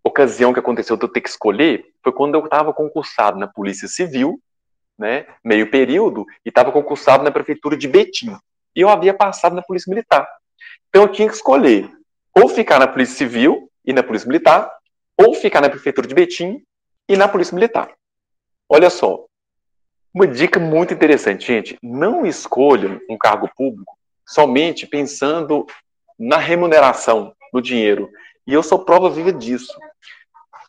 [0.09, 3.89] ocasião que aconteceu de eu ter que escolher foi quando eu estava concursado na Polícia
[3.89, 4.41] Civil,
[4.99, 8.37] né, meio período, e estava concursado na prefeitura de Betim.
[8.75, 10.29] E eu havia passado na Polícia Militar.
[10.89, 11.91] Então eu tinha que escolher
[12.35, 14.71] ou ficar na Polícia Civil e na Polícia Militar,
[15.17, 16.63] ou ficar na prefeitura de Betim
[17.09, 17.91] e na Polícia Militar.
[18.69, 19.25] Olha só,
[20.15, 21.79] uma dica muito interessante, gente.
[21.83, 25.67] Não escolham um cargo público somente pensando
[26.19, 28.11] na remuneração, no dinheiro.
[28.47, 29.73] E eu sou prova viva disso.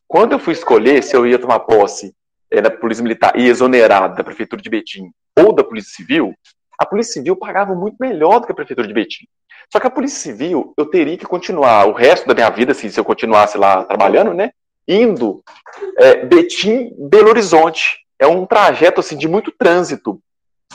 [0.09, 2.15] Quando eu fui escolher se eu ia tomar posse
[2.49, 6.33] é, da Polícia Militar e exonerado da Prefeitura de Betim ou da Polícia Civil,
[6.79, 9.27] a Polícia Civil pagava muito melhor do que a Prefeitura de Betim.
[9.71, 12.89] Só que a Polícia Civil, eu teria que continuar o resto da minha vida, assim,
[12.89, 14.49] se eu continuasse lá trabalhando, né?
[14.87, 15.43] Indo
[15.99, 20.19] é, Betim, Belo Horizonte é um trajeto assim de muito trânsito.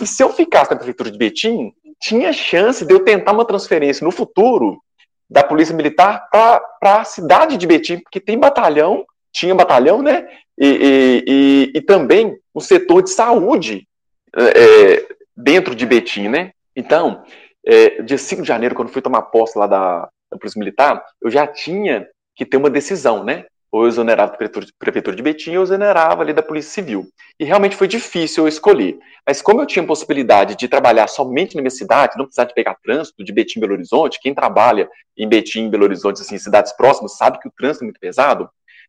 [0.01, 4.05] E se eu ficasse na prefeitura de Betim, tinha chance de eu tentar uma transferência
[4.05, 4.81] no futuro
[5.29, 10.27] da Polícia Militar para a cidade de Betim, porque tem batalhão, tinha batalhão, né?
[10.57, 13.89] E, e, e, também o setor de saúde
[14.37, 15.05] é,
[15.37, 16.53] dentro de Betim, né?
[16.77, 17.25] Então,
[17.67, 21.31] é, dia 5 de janeiro, quando fui tomar posse lá da, da Polícia Militar, eu
[21.31, 23.47] já tinha que ter uma decisão, né?
[23.75, 27.09] ou eu exonerava da prefeitura, prefeitura de Betim, ou eu exonerava ali da Polícia Civil.
[27.41, 28.97] E realmente foi difícil eu escolher.
[29.27, 32.77] Mas como eu tinha possibilidade de trabalhar somente na minha cidade, não precisar de pegar
[32.81, 37.41] trânsito de Betim Belo Horizonte, quem trabalha em Betim Belo Horizonte, assim, cidades próximas, sabe
[37.41, 38.49] que o trânsito é muito pesado,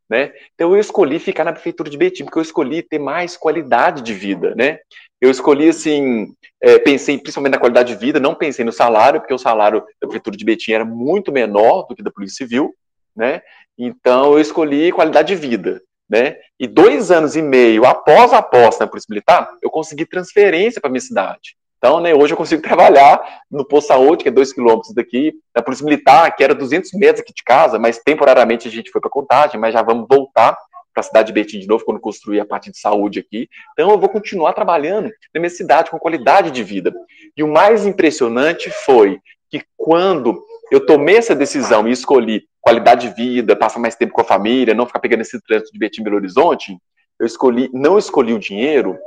[0.09, 0.31] né?
[0.53, 4.13] Então eu escolhi ficar na prefeitura de Betim, porque eu escolhi ter mais qualidade de
[4.13, 4.79] vida, né?
[5.19, 9.33] Eu escolhi, assim, é, pensei principalmente na qualidade de vida, não pensei no salário, porque
[9.33, 12.73] o salário da prefeitura de Betim era muito menor do que da Polícia Civil,
[13.15, 13.41] né?
[13.77, 16.37] Então eu escolhi qualidade de vida, né?
[16.59, 20.89] E dois anos e meio após a posse na Polícia Militar, eu consegui transferência para
[20.89, 21.55] minha cidade.
[21.77, 25.61] Então, né, hoje eu consigo trabalhar no Posto Saúde, que é dois quilômetros daqui, na
[25.61, 29.09] Polícia Militar, que era 200 metros aqui de casa, mas temporariamente a gente foi para
[29.09, 30.57] Contagem, mas já vamos voltar
[30.93, 33.49] para a cidade de Betim de novo, quando construir a parte de saúde aqui.
[33.73, 36.93] Então, eu vou continuar trabalhando na minha cidade com qualidade de vida.
[37.35, 43.15] E o mais impressionante foi que quando eu tomei essa decisão e escolhi qualidade de
[43.15, 46.15] vida, passar mais tempo com a família, não ficar pegando esse trânsito de Betim Belo
[46.15, 46.75] Horizonte,
[47.19, 48.97] eu escolhi, não escolhi o dinheiro.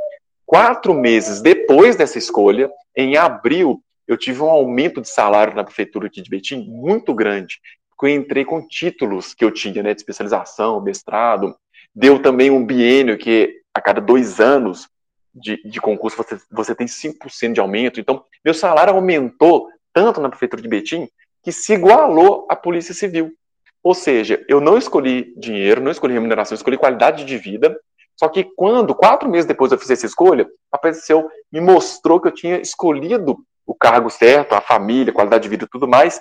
[0.49, 6.09] Quatro meses depois dessa escolha, em abril, eu tive um aumento de salário na prefeitura
[6.09, 10.81] de Betim muito grande, porque eu entrei com títulos que eu tinha, né, de especialização,
[10.81, 11.55] mestrado,
[11.95, 14.89] deu também um biênio que a cada dois anos
[15.35, 20.31] de, de concurso você, você tem 5% de aumento, então meu salário aumentou tanto na
[20.31, 21.07] prefeitura de Betim
[21.43, 23.35] que se igualou à Polícia Civil.
[23.83, 27.79] Ou seja, eu não escolhi dinheiro, não escolhi remuneração, escolhi qualidade de vida.
[28.19, 32.35] Só que quando, quatro meses depois eu fiz essa escolha, apareceu, me mostrou que eu
[32.35, 36.21] tinha escolhido o cargo certo, a família, qualidade de vida e tudo mais,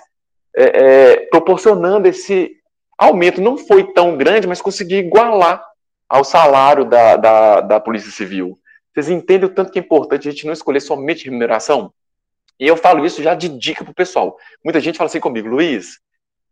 [0.56, 2.52] é, é, proporcionando esse
[2.96, 3.40] aumento.
[3.40, 5.64] Não foi tão grande, mas consegui igualar
[6.08, 8.56] ao salário da, da, da Polícia Civil.
[8.94, 11.92] Vocês entendem o tanto que é importante a gente não escolher somente remuneração?
[12.60, 14.36] E eu falo isso já de dica para o pessoal.
[14.64, 15.98] Muita gente fala assim comigo, Luiz,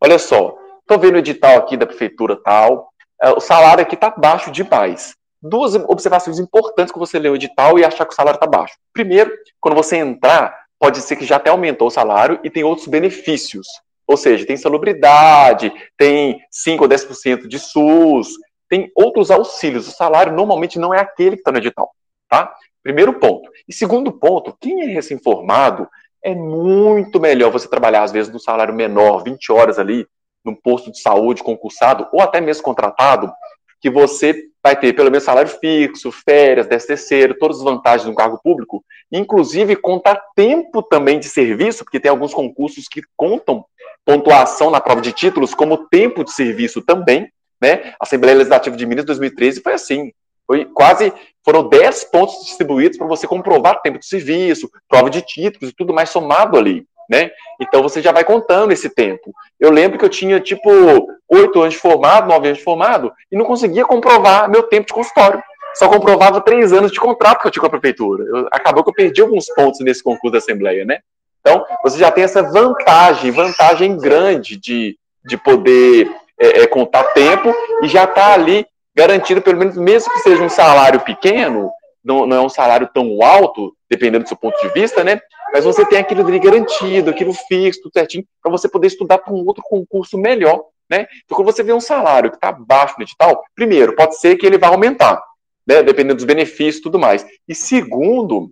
[0.01, 4.11] olha só, estou vendo o edital aqui da prefeitura tal, é, o salário aqui está
[4.11, 5.17] baixo demais.
[5.49, 8.77] Duas observações importantes que você lê o edital e achar que o salário está baixo.
[8.93, 9.31] Primeiro,
[9.61, 13.67] quando você entrar, pode ser que já até aumentou o salário e tem outros benefícios.
[14.07, 18.29] Ou seja, tem salubridade, tem 5 ou 10% de SUS,
[18.69, 19.89] tem outros auxílios.
[19.89, 21.91] O salário normalmente não é aquele que está no edital.
[22.29, 22.53] Tá?
[22.83, 23.51] Primeiro ponto.
[23.69, 25.89] E segundo ponto, quem é recém-formado,
[26.23, 30.07] é muito melhor você trabalhar, às vezes, num salário menor, 20 horas ali,
[30.45, 33.33] num posto de saúde concursado, ou até mesmo contratado,
[33.81, 38.15] que você vai ter pelo menos salário fixo, férias, décimo terceiro, todas as vantagens do
[38.15, 43.65] cargo público, inclusive contar tempo também de serviço, porque tem alguns concursos que contam
[44.05, 47.95] pontuação na prova de títulos como tempo de serviço também, né?
[48.01, 50.13] A Assembleia Legislativa de Minas 2013 foi assim.
[50.47, 51.13] Foi quase,
[51.45, 55.93] foram 10 pontos distribuídos para você comprovar tempo de serviço, prova de títulos e tudo
[55.93, 57.31] mais somado ali, né?
[57.61, 59.33] Então você já vai contando esse tempo.
[59.59, 60.71] Eu lembro que eu tinha, tipo,
[61.29, 64.93] 8 anos de formado, 9 anos de formado, e não conseguia comprovar meu tempo de
[64.93, 65.43] consultório.
[65.75, 68.25] Só comprovava 3 anos de contrato que eu tinha com a prefeitura.
[68.25, 71.01] Eu, acabou que eu perdi alguns pontos nesse concurso da Assembleia, né?
[71.41, 77.55] Então, você já tem essa vantagem, vantagem grande de, de poder é, é, contar tempo
[77.83, 81.71] e já está ali garantido, pelo menos, mesmo que seja um salário pequeno,
[82.07, 85.21] não, não, é um salário tão alto, dependendo do seu ponto de vista, né?
[85.53, 89.33] Mas você tem aquilo ali garantido, aquilo fixo, tudo certinho, para você poder estudar para
[89.33, 91.07] um outro concurso melhor, né?
[91.25, 94.47] Então, quando você vê um salário que está baixo no edital, primeiro, pode ser que
[94.47, 95.21] ele vá aumentar,
[95.67, 95.83] né?
[95.83, 97.27] Dependendo dos benefícios e tudo mais.
[97.49, 98.51] E segundo,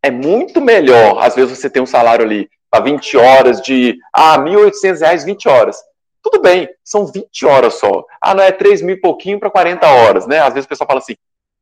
[0.00, 4.36] é muito melhor, às vezes, você ter um salário ali para 20 horas de, ah,
[4.36, 5.76] R$ 1.800, 20 horas.
[6.22, 8.04] Tudo bem, são 20 horas só.
[8.20, 10.40] Ah, não é 3 mil e pouquinho para 40 horas, né?
[10.40, 11.16] Às vezes o pessoal fala assim,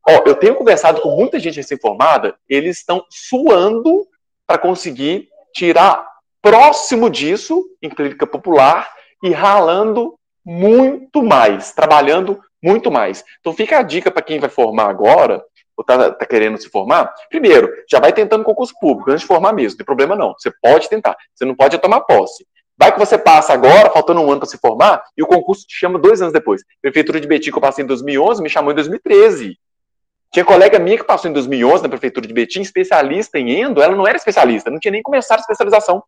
[0.09, 4.07] ó, eu tenho conversado com muita gente recém-formada, eles estão suando
[4.47, 6.07] para conseguir tirar
[6.43, 8.91] próximo disso, em clínica popular,
[9.23, 13.25] e ralando muito mais, trabalhando muito mais.
[13.41, 15.43] Então fica a dica para quem vai formar agora,
[15.77, 19.53] ou está tá querendo se formar, primeiro, já vai tentando concurso público, antes de formar
[19.53, 20.35] mesmo, não tem problema não.
[20.39, 22.47] Você pode tentar, você não pode tomar posse.
[22.77, 25.77] Vai que você passa agora, faltando um ano para se formar, e o concurso te
[25.77, 26.63] chama dois anos depois.
[26.83, 29.57] Prefeitura de Betim, que eu passei em 2011, me chamou em 2013.
[30.35, 33.95] Tinha colega minha que passou em 2011 na Prefeitura de Betim, especialista em endo, ela
[33.95, 36.03] não era especialista, não tinha nem começado a especialização.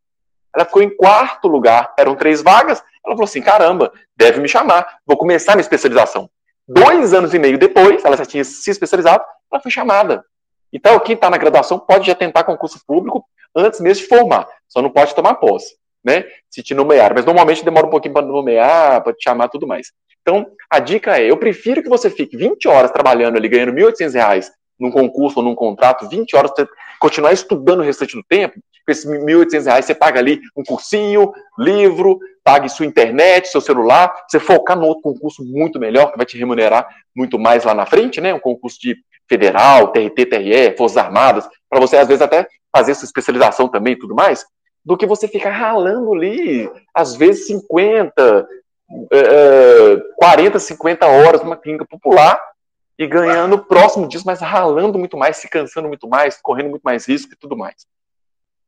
[0.52, 2.82] Ela ficou em quarto lugar, eram três vagas.
[3.04, 6.28] Ela falou assim: caramba, deve me chamar, vou começar minha especialização.
[6.66, 10.24] Dois anos e meio depois, ela já tinha se especializado, ela foi chamada.
[10.72, 14.82] Então, quem está na graduação pode já tentar concurso público antes mesmo de formar, só
[14.82, 16.24] não pode tomar posse né?
[16.48, 17.12] Se te nomear.
[17.12, 19.88] Mas normalmente demora um pouquinho para nomear, para te chamar tudo mais.
[20.22, 23.82] Então, a dica é: eu prefiro que você fique 20 horas trabalhando ali, ganhando R$
[23.82, 24.46] 1.800
[24.78, 26.52] num concurso ou num contrato, 20 horas,
[27.00, 31.32] continuar estudando o restante do tempo, com esses R$ 1.800 você paga ali um cursinho,
[31.58, 36.26] livro, pague sua internet, seu celular, você focar no outro concurso muito melhor, que vai
[36.26, 38.34] te remunerar muito mais lá na frente, né?
[38.34, 38.96] Um concurso de
[39.28, 43.98] federal, TRT, TRE, Forças Armadas, para você às vezes até fazer sua especialização também e
[43.98, 44.44] tudo mais
[44.86, 48.48] do que você ficar ralando ali, às vezes 50,
[48.88, 52.40] uh, 40, 50 horas numa clínica popular
[52.96, 57.04] e ganhando próximo disso, mas ralando muito mais, se cansando muito mais, correndo muito mais
[57.04, 57.84] risco e tudo mais.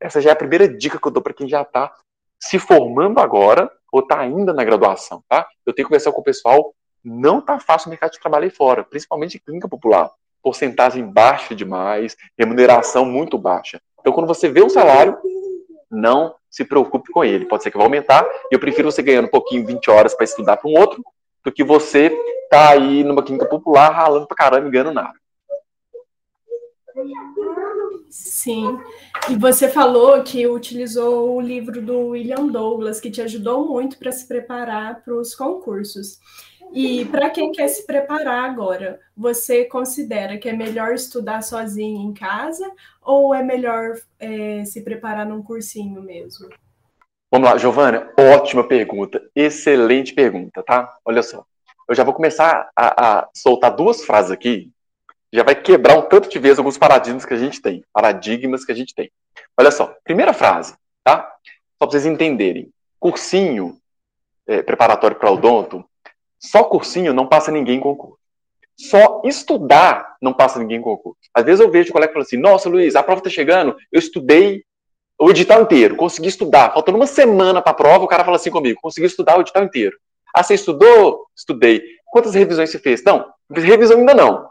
[0.01, 1.95] Essa já é a primeira dica que eu dou para quem já está
[2.41, 5.47] se formando agora ou está ainda na graduação, tá?
[5.65, 8.51] Eu tenho que conversar com o pessoal, não tá fácil o mercado de trabalho aí
[8.51, 10.11] fora, principalmente em clínica popular.
[10.43, 13.81] Porcentagem baixa demais, remuneração muito baixa.
[14.01, 15.17] Então, quando você vê o salário,
[15.91, 17.47] não se preocupe com ele.
[17.47, 20.25] Pode ser que vai aumentar, e eu prefiro você ganhando um pouquinho, 20 horas para
[20.25, 21.03] estudar para um outro,
[21.45, 22.11] do que você
[22.51, 25.15] tá aí numa clínica popular ralando pra caramba e ganhando nada.
[28.11, 28.79] Sim.
[29.29, 34.11] E você falou que utilizou o livro do William Douglas, que te ajudou muito para
[34.11, 36.19] se preparar para os concursos.
[36.73, 42.13] E para quem quer se preparar agora, você considera que é melhor estudar sozinho em
[42.13, 42.71] casa
[43.03, 46.49] ou é melhor é, se preparar num cursinho mesmo?
[47.31, 50.97] Vamos lá, Giovana, ótima pergunta, excelente pergunta, tá?
[51.05, 51.45] Olha só,
[51.87, 54.71] eu já vou começar a, a soltar duas frases aqui,
[55.33, 58.73] já vai quebrar um tanto de vezes alguns paradigmas que a gente tem, paradigmas que
[58.73, 59.11] a gente tem.
[59.59, 61.35] Olha só, primeira frase, tá?
[61.79, 62.71] Só para vocês entenderem.
[62.99, 63.79] Cursinho
[64.47, 65.85] é, preparatório para odonto,
[66.39, 68.19] só cursinho não passa ninguém em concurso.
[68.77, 71.19] Só estudar não passa ninguém em concurso.
[71.35, 73.99] Às vezes eu vejo o colega falando assim: Nossa, Luiz, a prova está chegando, eu
[73.99, 74.63] estudei
[75.19, 76.73] o edital inteiro, consegui estudar.
[76.73, 79.65] Faltando uma semana para a prova, o cara fala assim comigo: Consegui estudar o edital
[79.65, 79.97] inteiro.
[80.35, 81.27] Ah, você estudou?
[81.37, 81.83] Estudei.
[82.07, 83.03] Quantas revisões você fez?
[83.03, 84.49] Não, revisão ainda não.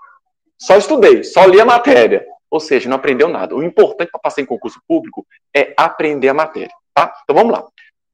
[0.58, 2.26] Só estudei, só li a matéria.
[2.50, 3.56] Ou seja, não aprendeu nada.
[3.56, 7.13] O importante para passar em concurso público é aprender a matéria, tá?
[7.23, 7.65] Então vamos lá.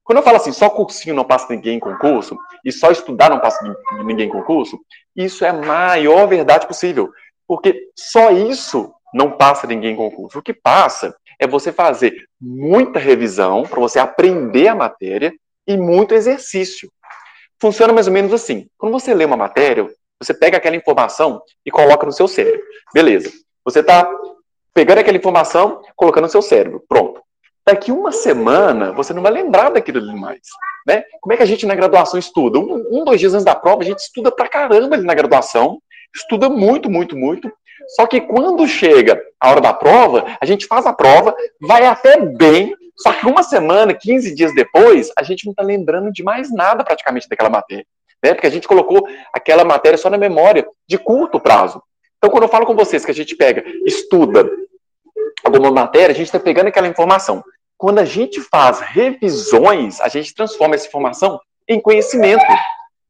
[0.04, 3.40] Quando eu falo assim, só cursinho não passa ninguém em concurso, e só estudar não
[3.40, 3.64] passa
[4.04, 4.80] ninguém em concurso,
[5.16, 7.10] isso é a maior verdade possível.
[7.48, 10.40] Porque só isso não passa ninguém em concurso.
[10.40, 15.34] O que passa é você fazer muita revisão para você aprender a matéria
[15.68, 16.92] e muito exercício.
[17.62, 18.68] Funciona mais ou menos assim.
[18.78, 19.90] Quando você lê uma matéria,
[20.22, 22.66] você pega aquela informação e coloca no seu cérebro.
[22.94, 23.32] Beleza.
[23.64, 24.10] Você está
[24.74, 26.84] pegando aquela informação, colocando no seu cérebro.
[26.88, 27.13] Pronto.
[27.66, 30.42] Daqui uma semana, você não vai lembrar daquilo ali mais.
[30.86, 31.04] Né?
[31.22, 32.60] Como é que a gente na graduação estuda?
[32.60, 35.82] Um, um, dois dias antes da prova, a gente estuda pra caramba ali na graduação.
[36.14, 37.52] Estuda muito, muito, muito.
[37.96, 42.20] Só que quando chega a hora da prova, a gente faz a prova, vai até
[42.20, 46.52] bem, só que uma semana, 15 dias depois, a gente não está lembrando de mais
[46.52, 47.86] nada praticamente daquela matéria.
[48.24, 48.34] Né?
[48.34, 51.82] Porque a gente colocou aquela matéria só na memória de curto prazo.
[52.18, 54.50] Então, quando eu falo com vocês que a gente pega, estuda
[55.44, 57.44] alguma matéria, a gente está pegando aquela informação.
[57.78, 62.46] Quando a gente faz revisões, a gente transforma essa informação em conhecimento.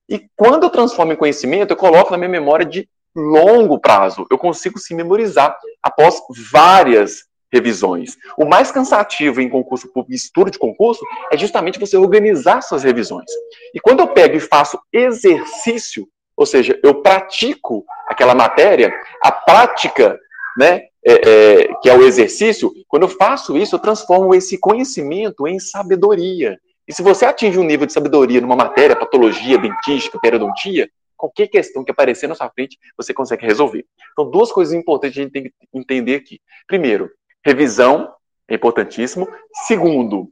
[0.10, 4.26] E quando eu transformo em conhecimento, eu coloco na minha memória de longo prazo.
[4.32, 6.20] Eu consigo se memorizar após
[6.52, 8.18] várias revisões.
[8.36, 13.30] O mais cansativo em concurso público, estudo de concurso, é justamente você organizar suas revisões.
[13.76, 20.20] E quando eu pego e faço exercício, ou seja, eu pratico aquela matéria, a prática,
[20.58, 25.48] né, é, é, que é o exercício, quando eu faço isso, eu transformo esse conhecimento
[25.48, 26.60] em sabedoria.
[26.88, 31.84] E se você atinge um nível de sabedoria numa matéria, patologia, dentística, periodontia, qualquer questão
[31.84, 33.86] que aparecer na sua frente, você consegue resolver.
[34.12, 36.42] Então, duas coisas importantes a gente tem que entender aqui.
[36.68, 37.10] Primeiro,
[37.46, 38.14] revisão
[38.48, 39.28] é importantíssimo.
[39.66, 40.30] Segundo,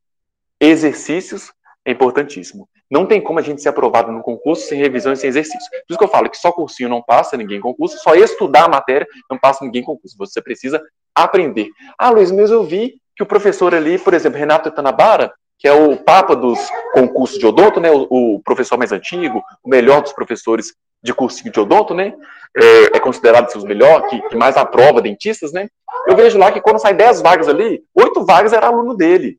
[0.59, 1.51] exercícios
[1.85, 2.67] é importantíssimo.
[2.89, 5.69] Não tem como a gente ser aprovado no concurso sem revisão e sem exercício.
[5.69, 8.65] Por isso que eu falo que só cursinho não passa ninguém em concurso, só estudar
[8.65, 10.17] a matéria não passa ninguém em concurso.
[10.17, 10.81] Você precisa
[11.15, 11.69] aprender.
[11.97, 15.73] Ah, Luiz, mas eu vi que o professor ali, por exemplo, Renato Tanabara, que é
[15.73, 16.59] o papa dos
[16.93, 21.51] concursos de odonto, né, o, o professor mais antigo, o melhor dos professores de cursinho
[21.51, 22.13] de odonto, né,
[22.57, 25.67] é, é considerado os melhor, que, que, mais aprova dentistas, né,
[26.07, 29.37] eu vejo lá que quando sai 10 vagas ali, oito vagas era aluno dele.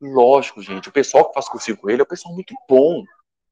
[0.00, 3.04] Lógico, gente, o pessoal que faz cursinho com ele é um pessoal muito bom,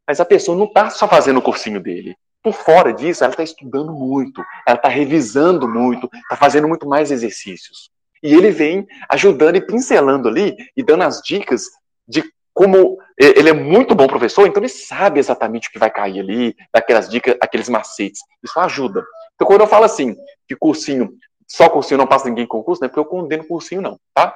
[0.07, 2.17] mas a pessoa não está só fazendo o cursinho dele.
[2.43, 7.11] Por fora disso, ela está estudando muito, ela está revisando muito, está fazendo muito mais
[7.11, 7.91] exercícios.
[8.23, 11.67] E ele vem ajudando e pincelando ali e dando as dicas
[12.07, 16.19] de como ele é muito bom professor, então ele sabe exatamente o que vai cair
[16.19, 18.21] ali, daquelas dicas, aqueles macetes.
[18.43, 19.05] Isso ajuda.
[19.35, 21.13] Então, quando eu falo assim, que cursinho,
[21.47, 24.35] só cursinho não passa ninguém em concurso, não é porque eu condeno cursinho, não, tá?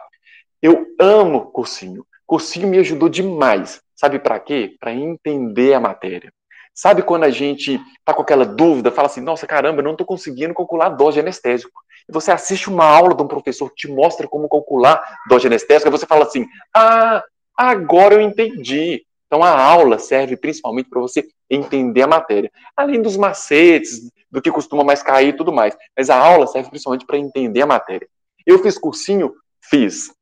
[0.62, 2.06] Eu amo cursinho.
[2.26, 3.82] Cursinho me ajudou demais.
[3.94, 4.76] Sabe para quê?
[4.80, 6.32] Para entender a matéria.
[6.74, 10.06] Sabe quando a gente tá com aquela dúvida, fala assim, nossa, caramba, eu não estou
[10.06, 11.82] conseguindo calcular dose de anestésico.
[12.08, 15.48] E você assiste uma aula de um professor que te mostra como calcular dose de
[15.48, 17.22] anestésico, e você fala assim, ah,
[17.56, 19.04] Agora eu entendi.
[19.26, 24.50] Então a aula serve principalmente para você entender a matéria, além dos macetes, do que
[24.50, 25.76] costuma mais cair e tudo mais.
[25.96, 28.08] Mas a aula serve principalmente para entender a matéria.
[28.46, 29.32] Eu fiz cursinho?
[29.60, 30.12] Fiz.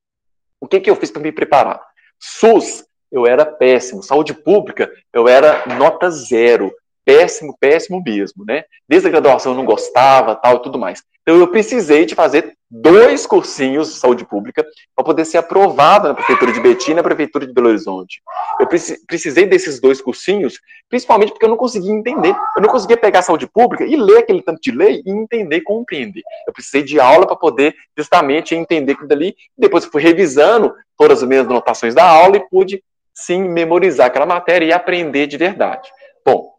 [0.60, 1.80] O que, que eu fiz para me preparar?
[2.18, 4.02] SUS, eu era péssimo.
[4.02, 6.70] Saúde pública, eu era nota zero.
[7.04, 8.64] Péssimo, péssimo mesmo, né?
[8.88, 11.02] Desde a graduação eu não gostava, tal e tudo mais.
[11.22, 16.14] Então eu precisei de fazer dois cursinhos de saúde pública para poder ser aprovado na
[16.14, 18.22] prefeitura de Betim e na prefeitura de Belo Horizonte.
[18.58, 18.66] Eu
[19.06, 20.58] precisei desses dois cursinhos,
[20.88, 22.34] principalmente porque eu não conseguia entender.
[22.56, 26.22] Eu não conseguia pegar saúde pública e ler aquele tanto de lei e entender compreender.
[26.46, 29.36] Eu precisei de aula para poder justamente entender aquilo dali.
[29.58, 32.82] Depois fui revisando todas as minhas anotações da aula e pude
[33.12, 35.90] sim memorizar aquela matéria e aprender de verdade.
[36.24, 36.54] Bom,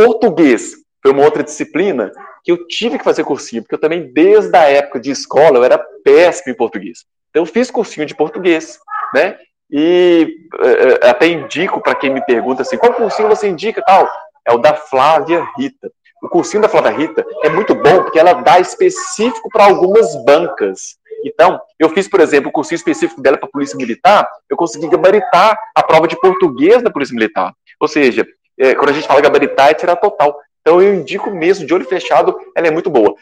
[0.00, 0.72] português
[1.02, 2.10] foi uma outra disciplina
[2.42, 5.64] que eu tive que fazer cursinho, porque eu também, desde a época de escola, eu
[5.64, 7.04] era péssimo em português.
[7.28, 8.78] Então, eu fiz cursinho de português,
[9.14, 9.36] né?
[9.70, 14.08] E uh, até indico para quem me pergunta assim, qual cursinho você indica tal?
[14.46, 15.92] É o da Flávia Rita.
[16.22, 20.98] O cursinho da Flávia Rita é muito bom porque ela dá específico para algumas bancas.
[21.24, 25.58] Então, eu fiz, por exemplo, o cursinho específico dela para Polícia Militar, eu consegui gabaritar
[25.76, 27.52] a prova de português da Polícia Militar.
[27.78, 28.26] Ou seja,
[28.60, 30.38] é, quando a gente fala gabaritar, é tirar total.
[30.60, 33.14] Então eu indico mesmo, de olho fechado, ela é muito boa.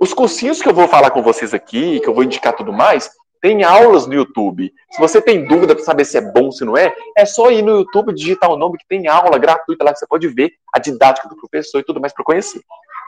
[0.00, 3.10] Os cursinhos que eu vou falar com vocês aqui, que eu vou indicar tudo mais,
[3.40, 4.72] Tem aulas no YouTube.
[4.90, 7.62] Se você tem dúvida para saber se é bom, se não é, é só ir
[7.62, 10.80] no YouTube, digitar o nome que tem aula gratuita lá que você pode ver a
[10.80, 12.60] didática do professor e tudo mais para conhecer.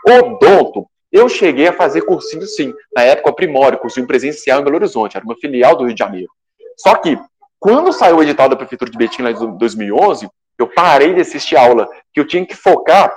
[0.07, 2.73] Odonto, eu cheguei a fazer cursinho sim.
[2.95, 6.31] Na época, Primório, cursinho presencial em Belo Horizonte, era uma filial do Rio de Janeiro.
[6.77, 7.19] Só que,
[7.59, 10.29] quando saiu o edital da Prefeitura de Betim lá em 2011,
[10.59, 13.13] eu parei de assistir aula, que eu tinha que focar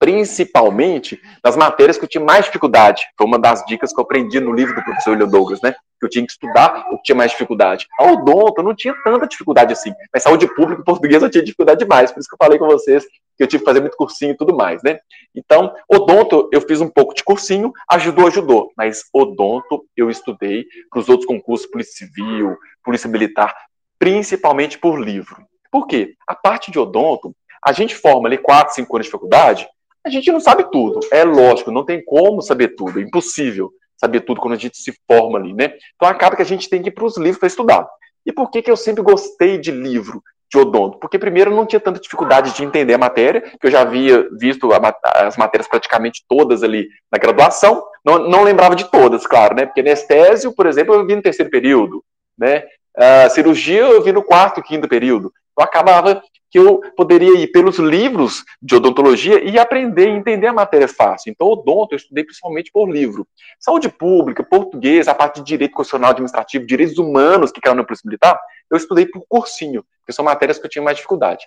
[0.00, 3.02] principalmente nas matérias que eu tinha mais dificuldade.
[3.18, 5.72] Foi uma das dicas que eu aprendi no livro do professor William Douglas, né?
[5.72, 7.86] Que eu tinha que estudar o que tinha mais dificuldade.
[7.98, 11.80] A odonto eu não tinha tanta dificuldade assim, mas saúde pública português eu tinha dificuldade
[11.80, 14.32] demais, por isso que eu falei com vocês que eu tive que fazer muito cursinho
[14.32, 14.98] e tudo mais, né?
[15.34, 21.00] Então, odonto eu fiz um pouco de cursinho, ajudou, ajudou, mas odonto eu estudei para
[21.00, 23.54] os outros concursos, Polícia Civil, Polícia Militar,
[23.98, 25.42] principalmente por livro.
[25.70, 26.14] Por quê?
[26.26, 29.68] A parte de odonto, a gente forma ali 4, 5 anos de faculdade,
[30.04, 31.00] a gente não sabe tudo.
[31.12, 34.94] É lógico, não tem como saber tudo, é impossível saber tudo quando a gente se
[35.06, 35.74] forma ali, né?
[35.94, 37.86] Então acaba que a gente tem que ir para os livros para estudar.
[38.24, 40.98] E por que, que eu sempre gostei de livro de odonto?
[40.98, 44.26] Porque primeiro eu não tinha tanta dificuldade de entender a matéria, que eu já havia
[44.38, 44.70] visto
[45.04, 49.66] as matérias praticamente todas ali na graduação, não, não lembrava de todas, claro, né?
[49.66, 52.02] Porque anestésio, por exemplo, eu vi no terceiro período,
[52.38, 52.64] né?
[52.96, 55.32] A cirurgia eu vi no quarto, quinto período.
[55.52, 60.88] Então acabava que eu poderia ir pelos livros de odontologia e aprender entender a matéria
[60.88, 61.30] fácil.
[61.30, 63.26] Então, odonto eu estudei principalmente por livro.
[63.58, 68.06] Saúde pública, português, a parte de direito constitucional administrativo, direitos humanos, que caiu na Polícia
[68.06, 68.38] Militar,
[68.68, 71.46] eu estudei por cursinho, que são matérias que eu tinha mais dificuldade.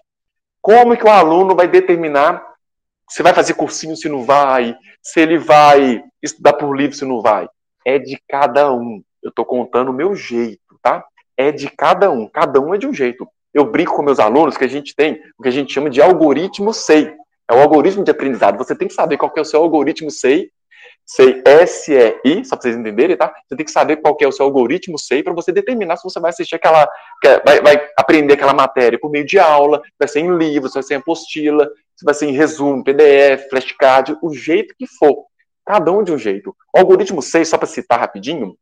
[0.62, 2.42] Como que o aluno vai determinar
[3.10, 7.22] se vai fazer cursinho, se não vai, se ele vai estudar por livro, se não
[7.22, 7.48] vai?
[7.86, 9.04] É de cada um.
[9.22, 11.04] Eu estou contando o meu jeito, tá?
[11.36, 12.28] É de cada um.
[12.28, 15.22] Cada um é de um jeito eu brinco com meus alunos que a gente tem
[15.38, 17.14] o que a gente chama de algoritmo SEI.
[17.50, 18.58] É o algoritmo de aprendizado.
[18.58, 20.50] Você tem que saber qual que é o seu algoritmo SEI,
[21.06, 23.34] SEI S-E-I, só para vocês entenderem, tá?
[23.48, 26.04] Você tem que saber qual que é o seu algoritmo SEI para você determinar se
[26.04, 26.88] você vai assistir aquela,
[27.46, 30.94] vai, vai, aprender aquela matéria por meio de aula, vai ser em livro, vai ser
[30.96, 31.70] em apostila,
[32.04, 35.26] vai ser em resumo, PDF, flashcard, o jeito que for.
[35.66, 36.56] Cada um de um jeito.
[36.74, 38.56] O algoritmo SEI, só para citar rapidinho,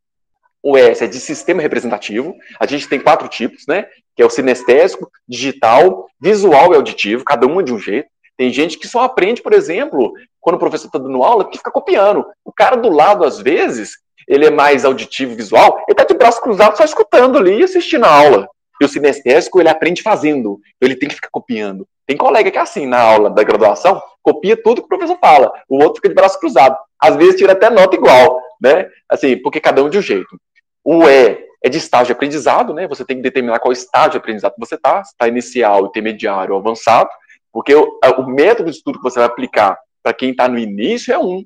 [0.63, 2.35] o S é de sistema representativo.
[2.59, 3.87] A gente tem quatro tipos, né?
[4.15, 8.09] Que é o sinestésico, digital, visual e auditivo, cada um é de um jeito.
[8.37, 11.71] Tem gente que só aprende, por exemplo, quando o professor está dando aula, que fica
[11.71, 12.25] copiando.
[12.43, 13.97] O cara do lado, às vezes,
[14.27, 18.05] ele é mais auditivo, visual, ele está de braço cruzado só escutando ali e assistindo
[18.05, 18.47] a aula.
[18.79, 20.59] E o sinestésico, ele aprende fazendo.
[20.75, 21.87] Então, ele tem que ficar copiando.
[22.07, 25.51] Tem colega que é assim, na aula da graduação, copia tudo que o professor fala.
[25.69, 26.75] O outro fica de braço cruzado.
[26.99, 28.87] Às vezes tira até nota igual, né?
[29.07, 30.35] Assim, porque cada um de um jeito.
[30.83, 32.87] O E é de estágio de aprendizado, né?
[32.87, 36.59] Você tem que determinar qual estágio de aprendizado você está, se está inicial, intermediário ou
[36.59, 37.09] avançado,
[37.51, 41.13] porque o, o, método de estudo que você vai aplicar para quem está no início
[41.13, 41.45] é um.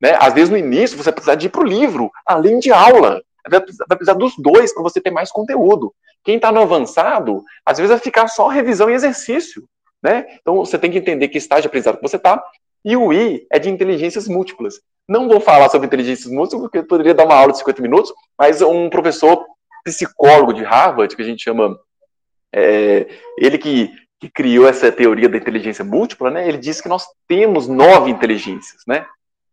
[0.00, 0.16] Né?
[0.18, 3.22] Às vezes, no início, você precisa de ir para o livro, além de aula.
[3.48, 5.94] Vai precisar dos dois para você ter mais conteúdo.
[6.24, 9.68] Quem está no avançado, às vezes vai ficar só revisão e exercício.
[10.02, 10.26] Né?
[10.40, 12.42] Então, você tem que entender que estágio de aprendizado que você está.
[12.84, 14.80] E o I é de inteligências múltiplas.
[15.08, 18.60] Não vou falar sobre inteligências múltiplas, porque poderia dar uma aula de 50 minutos, mas
[18.60, 19.46] um professor
[19.84, 21.78] psicólogo de Harvard, que a gente chama.
[22.54, 23.06] É,
[23.38, 23.90] ele que,
[24.20, 26.46] que criou essa teoria da inteligência múltipla, né?
[26.46, 29.06] Ele disse que nós temos nove inteligências, né?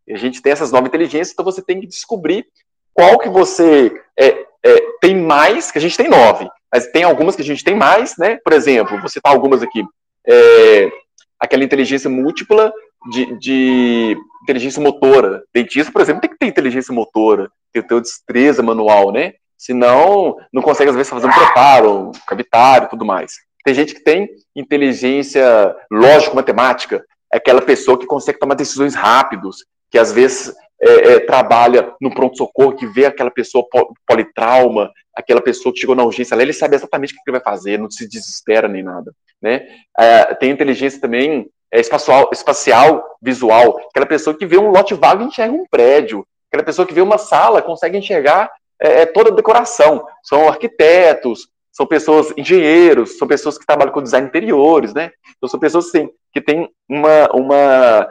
[0.09, 2.45] A gente tem essas nove inteligências, então você tem que descobrir
[2.93, 7.35] qual que você é, é, tem mais, que a gente tem nove, mas tem algumas
[7.35, 8.37] que a gente tem mais, né?
[8.43, 9.83] Por exemplo, vou citar algumas aqui.
[10.27, 10.91] É,
[11.39, 12.73] aquela inteligência múltipla
[13.11, 15.43] de, de, inteligência motora.
[15.53, 19.33] Dentista, por exemplo, tem que ter inteligência motora, tem que ter destreza manual, né?
[19.57, 23.33] Senão, não consegue, às vezes, fazer um preparo, um cavitário e tudo mais.
[23.63, 27.03] Tem gente que tem inteligência lógico-matemática,
[27.33, 32.13] é aquela pessoa que consegue tomar decisões rápidos, que às vezes é, é, trabalha no
[32.13, 33.65] pronto-socorro, que vê aquela pessoa
[34.07, 37.79] politrauma, aquela pessoa que chegou na urgência, ele sabe exatamente o que ele vai fazer,
[37.79, 39.11] não se desespera nem nada.
[39.41, 39.65] Né?
[39.97, 45.23] É, tem inteligência também é, espacial, espacial, visual, aquela pessoa que vê um lote vago
[45.23, 48.51] e enxerga um prédio, aquela pessoa que vê uma sala consegue enxergar
[48.81, 50.05] é, é, toda a decoração.
[50.23, 55.11] São arquitetos, são pessoas engenheiros, são pessoas que trabalham com design interiores, né?
[55.35, 58.09] Então são pessoas assim, que têm uma, uma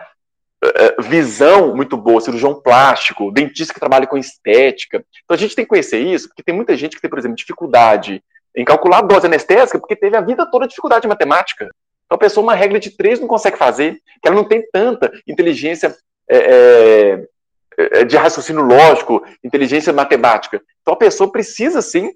[0.63, 5.05] é, visão muito boa, cirurgião plástico, dentista que trabalha com estética.
[5.25, 7.37] Então a gente tem que conhecer isso, porque tem muita gente que tem, por exemplo,
[7.37, 8.23] dificuldade
[8.57, 11.69] em calcular a dose anestésica, porque teve a vida toda dificuldade em matemática.
[12.15, 15.11] Então a pessoa, uma regra de três, não consegue fazer, que ela não tem tanta
[15.27, 15.97] inteligência
[16.31, 17.29] é, é,
[17.77, 20.63] é, de raciocínio lógico, inteligência matemática.
[20.81, 22.13] Então a pessoa precisa, sim,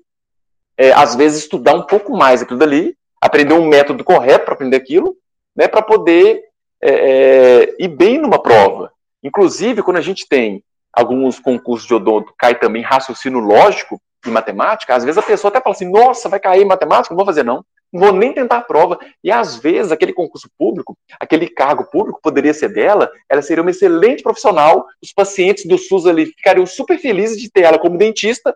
[0.76, 4.76] é, às vezes, estudar um pouco mais aquilo dali, aprender um método correto para aprender
[4.76, 5.16] aquilo,
[5.56, 6.44] né, para poder
[6.80, 8.92] é, é, ir bem numa prova.
[9.20, 14.94] Inclusive, quando a gente tem alguns concursos de odonto, cai também raciocínio lógico, em matemática,
[14.94, 17.12] às vezes a pessoa até fala assim: nossa, vai cair em matemática?
[17.12, 17.64] Não vou fazer, não.
[17.92, 18.98] Não vou nem tentar a prova.
[19.22, 23.70] E às vezes aquele concurso público, aquele cargo público poderia ser dela, ela seria uma
[23.70, 28.54] excelente profissional, os pacientes do SUS ali ficariam super felizes de ter ela como dentista,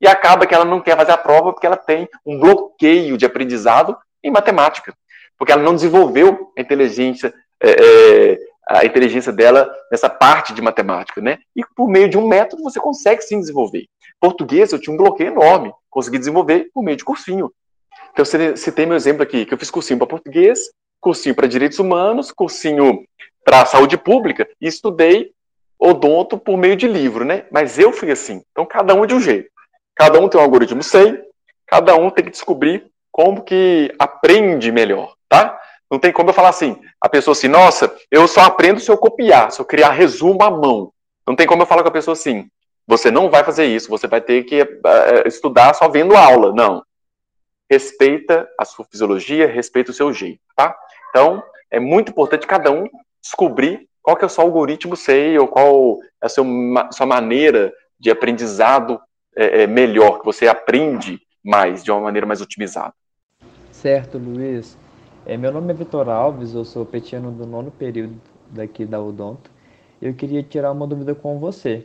[0.00, 3.24] e acaba que ela não quer fazer a prova porque ela tem um bloqueio de
[3.24, 4.94] aprendizado em matemática,
[5.38, 11.20] porque ela não desenvolveu a inteligência, é, é, a inteligência dela nessa parte de matemática,
[11.20, 11.38] né?
[11.54, 13.86] E por meio de um método você consegue sim desenvolver.
[14.20, 17.50] Português eu tinha um bloqueio enorme, consegui desenvolver por meio de cursinho.
[18.16, 21.78] Então eu citei meu exemplo aqui, que eu fiz cursinho para português, cursinho para direitos
[21.78, 23.04] humanos, cursinho
[23.44, 25.32] para saúde pública e estudei
[25.78, 27.44] odonto por meio de livro, né?
[27.50, 28.40] Mas eu fui assim.
[28.50, 29.50] Então cada um de um jeito.
[29.94, 31.22] Cada um tem um algoritmo SEI,
[31.66, 35.60] cada um tem que descobrir como que aprende melhor, tá?
[35.90, 38.96] Não tem como eu falar assim, a pessoa assim, nossa, eu só aprendo se eu
[38.96, 40.90] copiar, se eu criar resumo à mão.
[41.26, 42.48] Não tem como eu falar com a pessoa assim,
[42.86, 46.54] você não vai fazer isso, você vai ter que uh, estudar só vendo aula.
[46.54, 46.82] Não.
[47.70, 50.76] Respeita a sua fisiologia, respeita o seu jeito, tá?
[51.10, 52.88] Então, é muito importante cada um
[53.20, 56.44] descobrir qual que é o seu algoritmo SEI ou qual é a sua,
[56.92, 59.00] sua maneira de aprendizado
[59.34, 62.94] é, é, melhor, que você aprende mais, de uma maneira mais otimizada.
[63.72, 64.78] Certo, Luiz.
[65.24, 69.50] É, meu nome é Vitor Alves, eu sou petiano do nono período daqui da Odonto.
[70.00, 71.84] Eu queria tirar uma dúvida com você.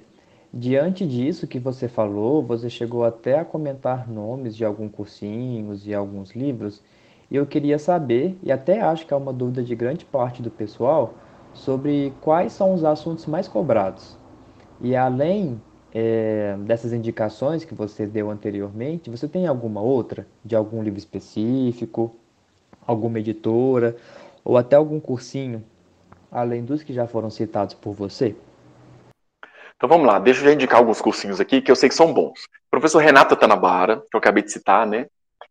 [0.53, 5.93] Diante disso que você falou, você chegou até a comentar nomes de alguns cursinhos e
[5.93, 6.81] alguns livros,
[7.29, 10.51] e eu queria saber, e até acho que é uma dúvida de grande parte do
[10.51, 11.13] pessoal,
[11.53, 14.17] sobre quais são os assuntos mais cobrados.
[14.81, 15.61] E além
[15.93, 22.13] é, dessas indicações que você deu anteriormente, você tem alguma outra de algum livro específico,
[22.85, 23.95] alguma editora
[24.43, 25.63] ou até algum cursinho,
[26.29, 28.35] além dos que já foram citados por você?
[29.81, 32.13] Então vamos lá, deixa eu já indicar alguns cursinhos aqui que eu sei que são
[32.13, 32.43] bons.
[32.43, 35.07] O professor Renato Tanabara, que eu acabei de citar, né?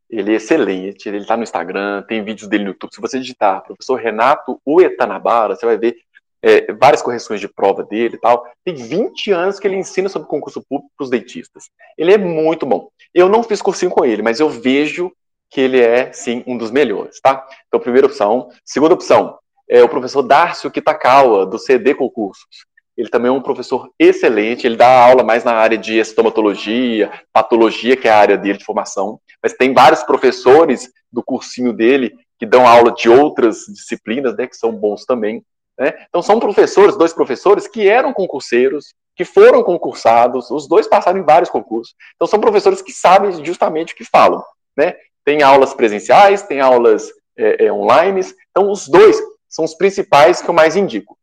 [0.09, 2.95] Ele é excelente, ele está no Instagram, tem vídeos dele no YouTube.
[2.95, 5.97] Se você digitar professor Renato Uetanabara, você vai ver
[6.41, 8.47] é, várias correções de prova dele e tal.
[8.65, 11.65] Tem 20 anos que ele ensina sobre concurso público para os dentistas.
[11.99, 12.89] Ele é muito bom.
[13.13, 15.11] Eu não fiz cursinho com ele, mas eu vejo
[15.51, 17.45] que ele é, sim, um dos melhores, tá?
[17.67, 18.49] Então, primeira opção.
[18.65, 22.70] Segunda opção, é o professor Darcio Kitakawa, do CD Concursos.
[23.01, 27.97] Ele também é um professor excelente, ele dá aula mais na área de estomatologia, patologia,
[27.97, 32.45] que é a área dele de formação, mas tem vários professores do cursinho dele que
[32.45, 35.43] dão aula de outras disciplinas, né, que são bons também.
[35.79, 35.95] Né?
[36.11, 41.25] Então, são professores, dois professores que eram concurseiros, que foram concursados, os dois passaram em
[41.25, 41.95] vários concursos.
[42.17, 44.45] Então, são professores que sabem justamente o que falam.
[44.77, 44.95] Né?
[45.25, 48.21] Tem aulas presenciais, tem aulas é, é, online.
[48.51, 51.17] Então, os dois são os principais que eu mais indico.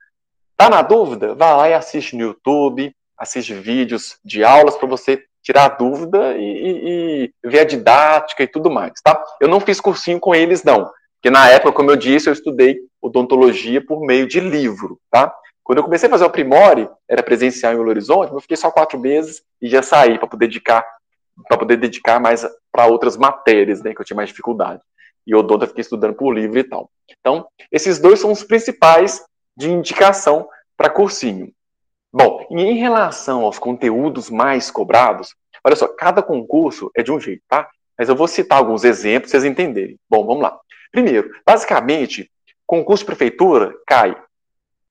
[0.58, 1.36] Tá na dúvida?
[1.36, 6.36] Vá lá e assiste no YouTube, assiste vídeos de aulas para você tirar a dúvida
[6.36, 9.24] e, e, e, ver a didática e tudo mais, tá?
[9.40, 10.92] Eu não fiz cursinho com eles, não.
[11.16, 15.32] Porque na época, como eu disse, eu estudei odontologia por meio de livro, tá?
[15.64, 18.72] Quando eu comecei a fazer o Primore, era presencial em Belo Horizonte, eu fiquei só
[18.72, 20.84] quatro meses e já saí para poder dedicar
[21.48, 24.82] para poder dedicar mais para outras matérias, né, que eu tinha mais dificuldade.
[25.26, 26.90] E o odonto eu fiquei estudando por livro e tal.
[27.20, 29.24] Então, esses dois são os principais
[29.58, 30.48] de indicação
[30.78, 31.52] para cursinho.
[32.14, 37.20] Bom, e em relação aos conteúdos mais cobrados, olha só, cada concurso é de um
[37.20, 37.68] jeito, tá?
[37.98, 40.00] Mas eu vou citar alguns exemplos para vocês entenderem.
[40.08, 40.58] Bom, vamos lá.
[40.92, 42.32] Primeiro, basicamente,
[42.66, 44.16] concurso de prefeitura cai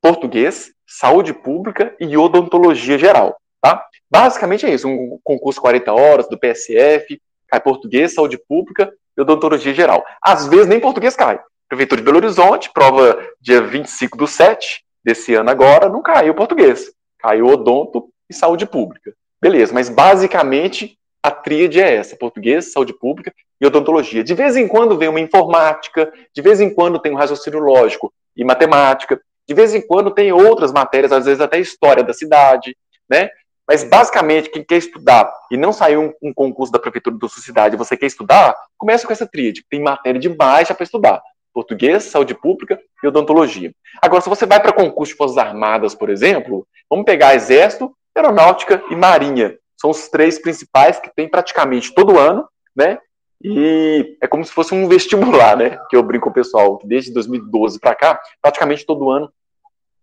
[0.02, 3.84] português, saúde pública e odontologia geral, tá?
[4.10, 9.72] Basicamente é isso, um concurso 40 horas do PSF, cai português, saúde pública e odontologia
[9.72, 10.04] geral.
[10.20, 11.40] Às vezes nem português cai.
[11.68, 16.92] Prefeitura de Belo Horizonte, prova dia 25 do 7 desse ano agora, não caiu português.
[17.18, 19.12] Caiu odonto e saúde pública.
[19.40, 24.22] Beleza, mas basicamente a tríade é essa: português, saúde pública e odontologia.
[24.22, 28.12] De vez em quando vem uma informática, de vez em quando tem um raciocínio lógico
[28.36, 32.76] e matemática, de vez em quando tem outras matérias, às vezes até história da cidade,
[33.08, 33.28] né?
[33.66, 37.42] Mas basicamente, quem quer estudar e não saiu um, um concurso da prefeitura da sua
[37.42, 41.20] cidade, você quer estudar, começa com essa tríade, tem matéria demais para estudar.
[41.56, 43.72] Português, saúde pública e odontologia.
[44.02, 48.82] Agora, se você vai para concurso de Forças Armadas, por exemplo, vamos pegar Exército, Aeronáutica
[48.90, 49.56] e Marinha.
[49.80, 52.46] São os três principais que tem praticamente todo ano,
[52.76, 52.98] né?
[53.42, 55.78] E é como se fosse um vestibular, né?
[55.88, 59.32] Que eu brinco com o pessoal, desde 2012 para cá, praticamente todo ano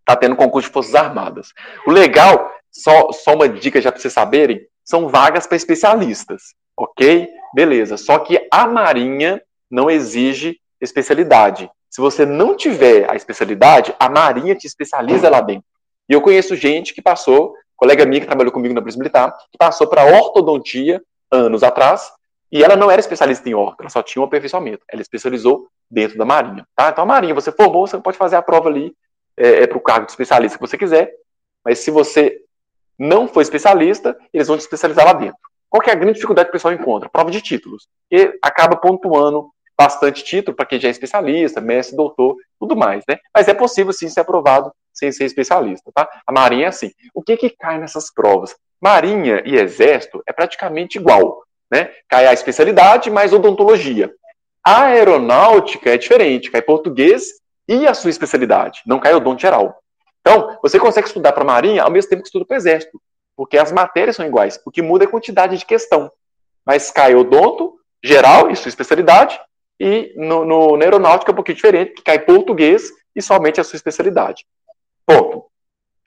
[0.00, 1.52] está tendo concurso de Forças Armadas.
[1.86, 6.42] O legal, só, só uma dica já para vocês saberem, são vagas para especialistas,
[6.76, 7.28] ok?
[7.54, 7.96] Beleza.
[7.96, 9.40] Só que a Marinha
[9.70, 11.70] não exige especialidade.
[11.90, 15.64] Se você não tiver a especialidade, a Marinha te especializa lá dentro.
[16.08, 19.58] E eu conheço gente que passou, colega minha que trabalhou comigo na Polícia Militar, que
[19.58, 22.12] passou para ortodontia anos atrás,
[22.50, 24.84] e ela não era especialista em horta, ela só tinha um aperfeiçoamento.
[24.88, 26.66] Ela especializou dentro da Marinha.
[26.76, 26.90] Tá?
[26.90, 28.94] Então, a Marinha, você formou, você pode fazer a prova ali
[29.36, 31.12] é, é para o cargo de especialista que você quiser,
[31.64, 32.40] mas se você
[32.98, 35.38] não for especialista, eles vão te especializar lá dentro.
[35.68, 37.08] Qual que é a grande dificuldade que o pessoal encontra?
[37.08, 37.88] Prova de títulos.
[38.10, 43.18] E acaba pontuando bastante título para quem já é especialista, mestre, doutor, tudo mais, né?
[43.34, 46.08] Mas é possível sim ser aprovado sem ser especialista, tá?
[46.26, 46.92] A Marinha é assim.
[47.12, 48.54] O que que cai nessas provas?
[48.80, 51.90] Marinha e Exército é praticamente igual, né?
[52.08, 54.12] Cai a especialidade mais odontologia.
[54.62, 59.78] A aeronáutica é diferente, cai português e a sua especialidade, não cai odonto geral.
[60.20, 63.00] Então, você consegue estudar para a Marinha ao mesmo tempo que estuda para o Exército,
[63.36, 64.58] porque as matérias são iguais.
[64.64, 66.10] O que muda é a quantidade de questão.
[66.64, 69.38] Mas cai odonto, geral e sua especialidade,
[69.78, 73.64] e no, no, na aeronáutica é um pouquinho diferente, que cai português e somente a
[73.64, 74.44] sua especialidade.
[75.06, 75.44] Ponto.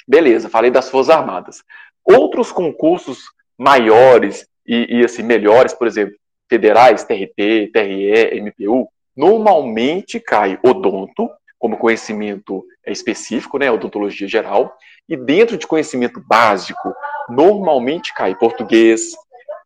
[0.07, 1.63] Beleza, falei das Forças Armadas.
[2.03, 3.25] Outros concursos
[3.57, 6.15] maiores e, e assim, melhores, por exemplo,
[6.49, 14.77] federais, TRT, TRE, MPU, normalmente cai odonto, como conhecimento específico, né, odontologia geral,
[15.09, 16.93] e dentro de conhecimento básico,
[17.29, 19.11] normalmente cai português,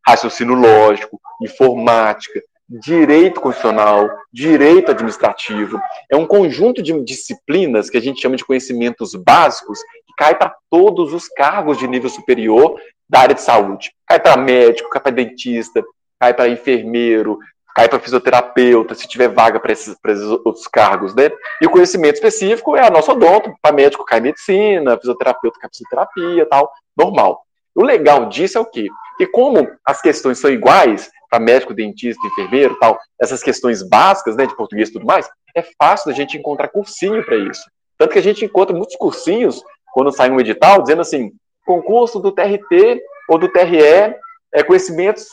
[0.07, 2.41] raciocínio lógico, informática,
[2.79, 5.79] direito constitucional, direito administrativo.
[6.09, 10.55] É um conjunto de disciplinas que a gente chama de conhecimentos básicos que cai para
[10.69, 13.91] todos os cargos de nível superior da área de saúde.
[14.07, 15.83] Cai para médico, cai para dentista,
[16.17, 17.39] cai para enfermeiro,
[17.75, 21.29] cai para fisioterapeuta, se tiver vaga para esses, esses, outros cargos, né?
[21.61, 26.45] E o conhecimento específico é a nossa odonto, para médico cai medicina, fisioterapeuta cai fisioterapia,
[26.45, 27.41] tal, normal.
[27.75, 28.87] O legal disso é o quê?
[29.21, 34.47] Que como as questões são iguais, para médico, dentista, enfermeiro, tal, essas questões básicas, né,
[34.47, 37.61] de português e tudo mais, é fácil da gente encontrar cursinho para isso.
[37.99, 39.61] Tanto que a gente encontra muitos cursinhos
[39.93, 41.31] quando sai um edital dizendo assim,
[41.67, 42.99] concurso do TRT
[43.29, 44.15] ou do TRE,
[44.55, 45.27] é, conhecimentos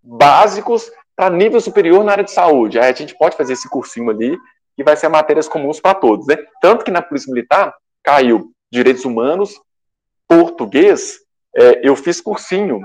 [0.00, 2.78] básicos para nível superior na área de saúde.
[2.78, 4.38] Aí a gente pode fazer esse cursinho ali
[4.78, 6.36] e vai ser matérias comuns para todos, né?
[6.62, 7.74] Tanto que na Polícia Militar
[8.04, 9.60] caiu direitos humanos,
[10.28, 11.18] português,
[11.56, 12.80] é, eu fiz cursinho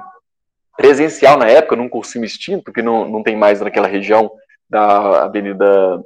[0.78, 4.32] presencial na época, num cursinho extinto, que não, não tem mais naquela região
[4.70, 6.02] da Avenida,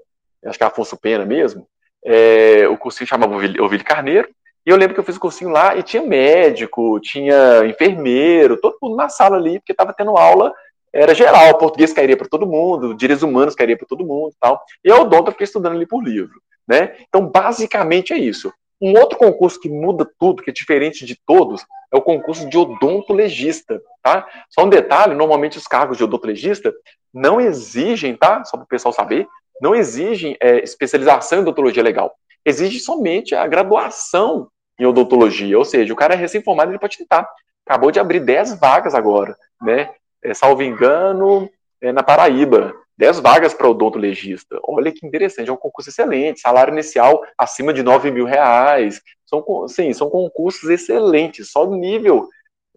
[0.45, 1.67] acho que é Afonso Pena mesmo,
[2.03, 4.27] é, o cursinho chamava Ovílio Carneiro,
[4.65, 8.77] e eu lembro que eu fiz o cursinho lá e tinha médico, tinha enfermeiro, todo
[8.81, 10.51] mundo na sala ali, porque estava tendo aula,
[10.91, 14.63] era geral, português cairia para todo mundo, direitos humanos cairia para todo mundo tal.
[14.83, 16.41] E eu, Odonto, fiquei estudando ali por livro.
[16.67, 16.95] Né?
[17.07, 18.51] Então, basicamente é isso.
[18.81, 22.57] Um outro concurso que muda tudo, que é diferente de todos, é o concurso de
[22.57, 24.27] odontologista, tá?
[24.49, 26.73] Só um detalhe, normalmente os cargos de odontologista
[27.13, 28.43] não exigem, tá?
[28.43, 29.27] Só para o pessoal saber,
[29.61, 32.13] não exigem é, especialização em odontologia legal.
[32.43, 34.49] Exige somente a graduação
[34.79, 37.27] em odontologia, ou seja, o cara é recém-formado, ele pode tentar.
[37.65, 39.89] Acabou de abrir 10 vagas agora, né?
[40.21, 41.49] É, salvo engano,
[41.81, 42.73] é, na Paraíba.
[42.97, 44.59] 10 vagas para odontologista.
[44.63, 49.01] Olha que interessante, é um concurso excelente, salário inicial acima de 9 mil reais.
[49.25, 52.29] São, sim, são concursos excelentes, só nível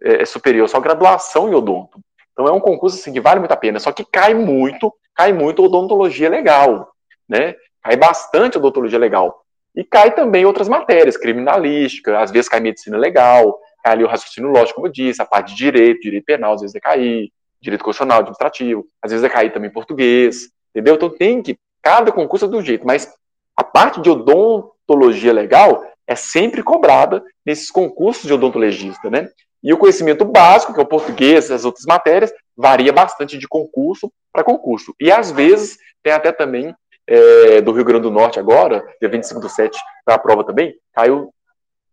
[0.02, 2.00] é, superior, só graduação em odonto.
[2.32, 5.32] Então é um concurso assim, que vale muito a pena, só que cai muito, cai
[5.32, 6.88] muito odontologia legal,
[7.28, 7.54] né?
[7.82, 9.44] Cai bastante odontologia legal.
[9.74, 14.50] E cai também outras matérias, criminalística, às vezes cai medicina legal, cai ali o raciocínio
[14.50, 17.84] lógico, como eu disse, a parte de direito, direito penal, às vezes vai cair, direito
[17.84, 20.94] constitucional, administrativo, às vezes vai cair também português, entendeu?
[20.94, 23.12] Então tem que, cada concurso é do jeito, mas
[23.56, 29.28] a parte de odontologia legal é sempre cobrada nesses concursos de odontologista, né?
[29.62, 34.10] E o conhecimento básico, que é o português, as outras matérias, varia bastante de concurso
[34.32, 34.94] para concurso.
[35.00, 36.74] E às vezes tem até também
[37.06, 40.74] é, do Rio Grande do Norte agora, dia 25 do 7, para a prova também,
[40.94, 41.32] caiu,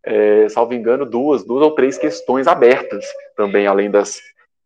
[0.04, 3.04] é, salvo engano, duas, duas ou três questões abertas
[3.36, 4.20] também, além das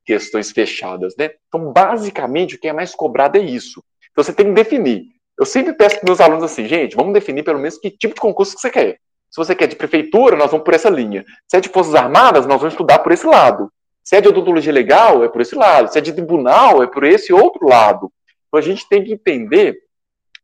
[0.10, 1.30] questões fechadas, né?
[1.48, 3.84] Então, basicamente, o que é mais cobrado é isso.
[4.12, 5.04] Então, você tem que definir.
[5.38, 8.20] Eu sempre peço para meus alunos assim, gente, vamos definir pelo menos que tipo de
[8.20, 8.98] concurso que você quer.
[9.30, 11.24] Se você quer de prefeitura, nós vamos por essa linha.
[11.48, 13.72] Se é de Forças Armadas, nós vamos estudar por esse lado.
[14.04, 15.94] Se é de odontologia legal, é por esse lado.
[15.94, 18.12] Se é de tribunal, é por esse outro lado.
[18.48, 19.78] Então, a gente tem que entender,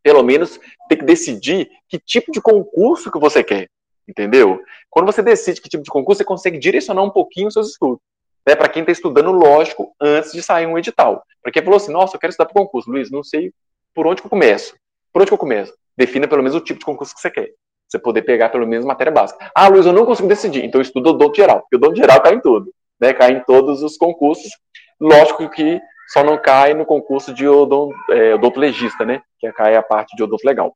[0.03, 3.67] pelo menos, tem que decidir que tipo de concurso que você quer.
[4.07, 4.61] Entendeu?
[4.91, 7.99] Quando você decide que tipo de concurso, você consegue direcionar um pouquinho os seus estudos
[8.45, 11.23] né, para quem está estudando lógico antes de sair um edital.
[11.41, 13.51] Para quem falou assim, nossa, eu quero estudar para concurso, Luiz, não sei
[13.93, 14.75] por onde que eu começo.
[15.11, 15.73] Por onde que eu começo?
[15.97, 17.49] Defina pelo menos o tipo de concurso que você quer.
[17.87, 19.49] Você poder pegar pelo menos matéria básica.
[19.55, 22.21] Ah, Luiz, eu não consigo decidir, então eu estudo odonto geral, porque o odonto geral
[22.21, 23.13] cai em tudo, né?
[23.13, 24.51] Cai em todos os concursos.
[24.99, 29.21] Lógico que só não cai no concurso de odont, é, odontologista, né?
[29.39, 30.75] Que cai a parte de odonto legal.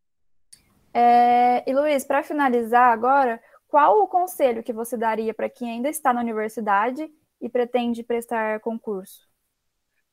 [0.94, 5.90] É, e Luiz, para finalizar agora, qual o conselho que você daria para quem ainda
[5.90, 7.10] está na universidade
[7.42, 9.28] e pretende prestar concurso?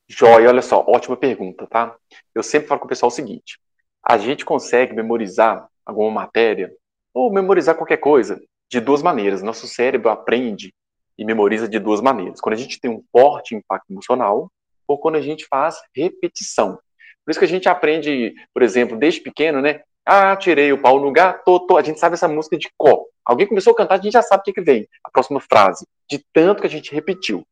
[0.07, 1.95] Joia, olha só, ótima pergunta, tá?
[2.33, 3.59] Eu sempre falo com o pessoal o seguinte:
[4.01, 6.73] a gente consegue memorizar alguma matéria
[7.13, 9.43] ou memorizar qualquer coisa de duas maneiras.
[9.43, 10.73] Nosso cérebro aprende
[11.17, 12.39] e memoriza de duas maneiras.
[12.39, 14.51] Quando a gente tem um forte impacto emocional
[14.87, 16.79] ou quando a gente faz repetição.
[17.25, 19.81] Por isso que a gente aprende, por exemplo, desde pequeno, né?
[20.09, 21.75] Ah, tirei o pau no gato, tô.
[21.75, 23.03] a gente sabe essa música de có.
[23.25, 25.85] Alguém começou a cantar, a gente já sabe o que, que vem, a próxima frase,
[26.09, 27.45] de tanto que a gente repetiu.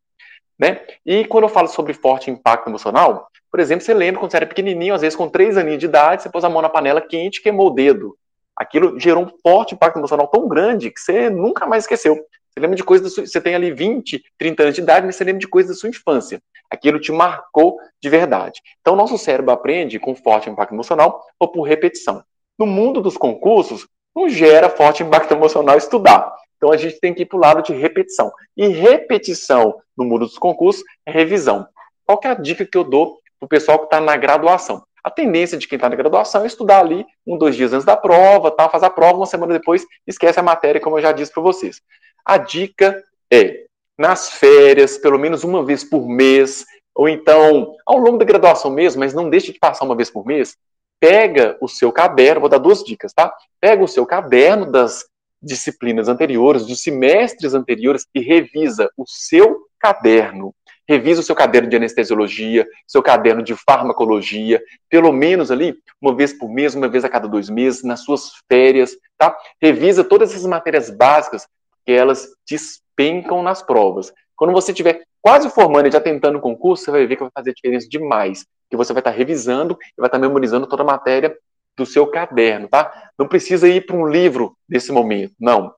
[0.57, 0.79] Né?
[1.05, 4.45] E quando eu falo sobre forte impacto emocional, por exemplo, você lembra quando você era
[4.45, 7.39] pequenininho, às vezes com três aninhos de idade, você pôs a mão na panela quente
[7.39, 8.17] e queimou o dedo.
[8.55, 12.15] Aquilo gerou um forte impacto emocional tão grande que você nunca mais esqueceu.
[12.15, 15.25] Você lembra de coisas, sua, você tem ali 20, 30 anos de idade, mas você
[15.25, 16.41] lembra de coisas da sua infância.
[16.71, 18.61] Aquilo te marcou de verdade.
[18.79, 22.23] Então, nosso cérebro aprende com forte impacto emocional ou por repetição.
[22.57, 26.33] No mundo dos concursos, não gera forte impacto emocional estudar.
[26.57, 28.31] Então, a gente tem que ir para o lado de repetição.
[28.55, 31.67] E repetição no mundo dos concursos é revisão.
[32.05, 34.83] Qual é a dica que eu dou para o pessoal que está na graduação?
[35.03, 37.95] A tendência de quem está na graduação é estudar ali um, dois dias antes da
[37.95, 41.31] prova, tá, faz a prova, uma semana depois esquece a matéria, como eu já disse
[41.31, 41.79] para vocês.
[42.25, 48.17] A dica é, nas férias, pelo menos uma vez por mês, ou então ao longo
[48.17, 50.57] da graduação mesmo, mas não deixe de passar uma vez por mês,
[50.99, 53.33] pega o seu caderno, vou dar duas dicas, tá?
[53.59, 55.05] Pega o seu caderno das
[55.41, 60.53] disciplinas anteriores, dos semestres anteriores e revisa o seu caderno.
[60.87, 66.31] Revisa o seu caderno de anestesiologia, seu caderno de farmacologia, pelo menos ali, uma vez
[66.31, 69.35] por mês, uma vez a cada dois meses, nas suas férias, tá?
[69.61, 71.47] Revisa todas essas matérias básicas
[71.85, 74.13] que elas despencam nas provas.
[74.35, 77.31] Quando você estiver quase formando e já tentando o concurso, você vai ver que vai
[77.33, 78.45] fazer diferença demais.
[78.69, 81.35] Que você vai estar revisando e vai estar memorizando toda a matéria
[81.75, 83.09] do seu caderno, tá?
[83.17, 85.73] Não precisa ir para um livro nesse momento, não.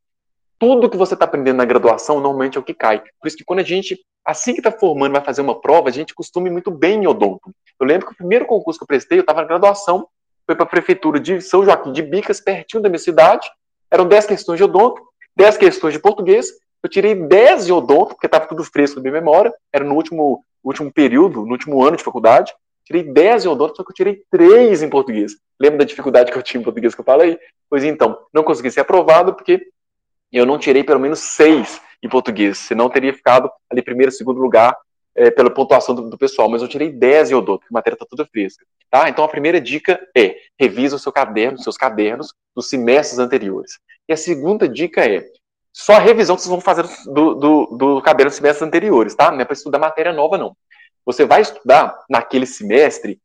[0.60, 3.00] Tudo que você está aprendendo na graduação normalmente é o que cai.
[3.00, 5.94] Por isso que quando a gente, assim que está formando, vai fazer uma prova, a
[5.94, 7.50] gente costuma muito bem em odonto.
[7.80, 10.10] Eu lembro que o primeiro concurso que eu prestei, eu estava na graduação,
[10.46, 13.50] foi para a prefeitura de São Joaquim de Bicas, pertinho da minha cidade.
[13.90, 15.02] Eram 10 questões de odonto,
[15.38, 16.52] 10 questões de português.
[16.88, 19.54] Eu tirei 10 de odonto, porque estava tudo fresco na minha memória.
[19.74, 22.54] Era no último, último período, no último ano de faculdade.
[22.86, 25.34] Tirei 10 em odonto, só que eu tirei 3 em português.
[25.60, 27.38] Lembra da dificuldade que eu tinha em português que eu falei?
[27.70, 29.68] Pois então, não consegui ser aprovado porque
[30.32, 34.74] eu não tirei pelo menos 6 em português, senão teria ficado ali primeiro, segundo lugar
[35.14, 37.96] é, pela pontuação do, do, pessoal, mas eu tirei 10 em odonto, porque a matéria
[37.96, 38.66] está toda fresca.
[38.90, 39.10] Tá?
[39.10, 43.78] Então a primeira dica é revisa o seu caderno, seus cadernos dos semestres anteriores.
[44.08, 45.26] E a segunda dica é
[45.78, 49.32] só a revisão que vocês vão fazer do, do, do caderno dos semestres anteriores, tá?
[49.32, 50.58] Não é para estudar matéria nova, não.
[51.06, 53.22] Você vai estudar naquele semestre,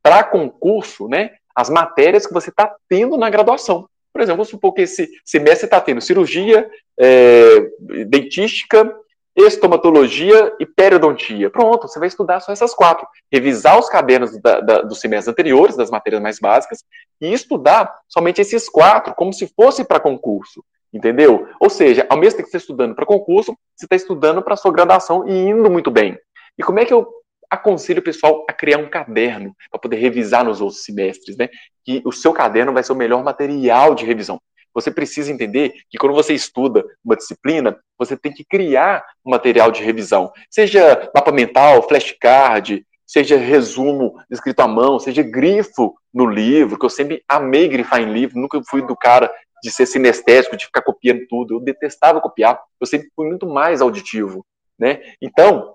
[0.00, 3.88] para concurso, né, as matérias que você está tendo na graduação.
[4.12, 7.70] Por exemplo, vamos supor que esse semestre está tendo cirurgia, é,
[8.06, 8.88] dentística,
[9.34, 11.50] estomatologia e periodontia.
[11.50, 13.04] Pronto, você vai estudar só essas quatro.
[13.32, 16.84] Revisar os cadernos da, da, dos semestres anteriores, das matérias mais básicas,
[17.20, 20.62] e estudar somente esses quatro, como se fosse para concurso.
[20.96, 21.46] Entendeu?
[21.60, 24.56] Ou seja, ao mesmo tempo que você está estudando para concurso, você está estudando para
[24.56, 26.18] sua graduação e indo muito bem.
[26.58, 27.06] E como é que eu
[27.50, 31.50] aconselho o pessoal a criar um caderno para poder revisar nos outros semestres, né?
[31.84, 34.40] Que o seu caderno vai ser o melhor material de revisão.
[34.74, 39.70] Você precisa entender que quando você estuda uma disciplina, você tem que criar um material
[39.70, 46.78] de revisão, seja mapa mental, flashcard, seja resumo escrito à mão, seja grifo no livro,
[46.78, 49.32] que eu sempre amei grifar em livro, nunca fui do cara
[49.66, 53.80] de ser sinestésico, de ficar copiando tudo, eu detestava copiar, eu sempre fui muito mais
[53.80, 54.46] auditivo,
[54.78, 55.00] né?
[55.20, 55.74] Então,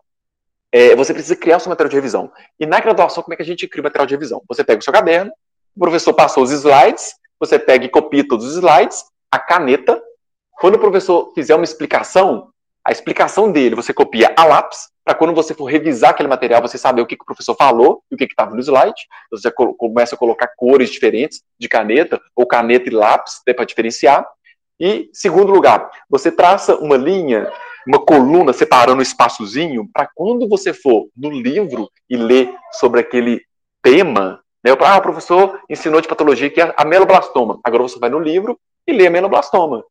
[0.71, 2.31] é, você precisa criar o seu material de revisão.
[2.57, 4.41] E na graduação, como é que a gente cria o material de revisão?
[4.47, 5.29] Você pega o seu caderno,
[5.75, 10.01] o professor passou os slides, você pega e copia todos os slides, a caneta.
[10.53, 12.49] Quando o professor fizer uma explicação,
[12.87, 16.77] a explicação dele você copia a lápis, para quando você for revisar aquele material, você
[16.77, 19.01] saber o que, que o professor falou e o que estava no slide.
[19.31, 24.25] Você começa a colocar cores diferentes de caneta, ou caneta e lápis, para diferenciar.
[24.79, 27.51] E, segundo lugar, você traça uma linha
[27.85, 33.41] uma coluna separando um espaçozinho para quando você for no livro e ler sobre aquele
[33.81, 34.71] tema, né?
[34.79, 37.59] Ah, o professor ensinou de patologia que é a meloblastoma.
[37.63, 39.83] Agora você vai no livro e lê a meloblastoma.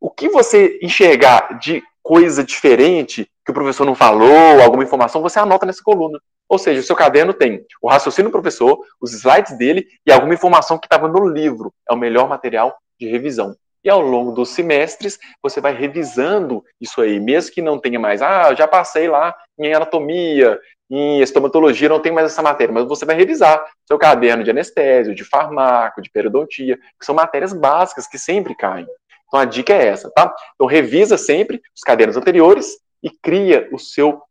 [0.00, 5.38] O que você enxergar de coisa diferente que o professor não falou, alguma informação, você
[5.38, 6.20] anota nessa coluna.
[6.48, 10.34] Ou seja, o seu caderno tem o raciocínio do professor, os slides dele e alguma
[10.34, 11.72] informação que estava no livro.
[11.88, 13.56] É o melhor material de revisão.
[13.82, 18.22] E ao longo dos semestres, você vai revisando isso aí, mesmo que não tenha mais,
[18.22, 20.58] ah, já passei lá em anatomia,
[20.90, 25.14] em estomatologia, não tem mais essa matéria, mas você vai revisar seu caderno de anestésio,
[25.14, 28.86] de farmaco, de periodontia, que são matérias básicas que sempre caem.
[29.34, 30.32] Então a dica é essa, tá?
[30.54, 34.22] Então revisa sempre os cadernos anteriores e cria o seu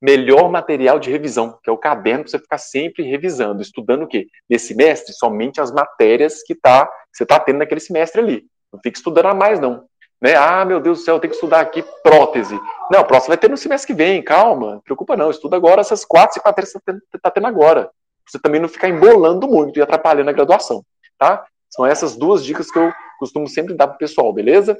[0.00, 4.06] melhor material de revisão, que é o caderno para você ficar sempre revisando, estudando o
[4.06, 4.28] quê?
[4.48, 8.46] Nesse semestre, somente as matérias que, tá, que você está tendo naquele semestre ali.
[8.72, 9.84] Não fica estudando a mais, não.
[10.22, 10.34] Né?
[10.34, 12.58] Ah, meu Deus do céu, eu tenho que estudar aqui prótese.
[12.90, 16.02] Não, próximo vai ter no semestre que vem, calma, não preocupa não, estuda agora essas
[16.02, 17.90] quatro, cinco matérias que você está tendo agora.
[18.26, 20.82] Você também não ficar embolando muito e atrapalhando a graduação,
[21.18, 21.44] tá?
[21.68, 24.76] São essas duas dicas que eu costumo sempre dar para o pessoal, beleza?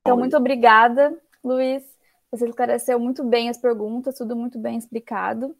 [0.00, 1.82] Então, muito obrigada, Luiz.
[2.30, 5.56] Você esclareceu muito bem as perguntas, tudo muito bem explicado.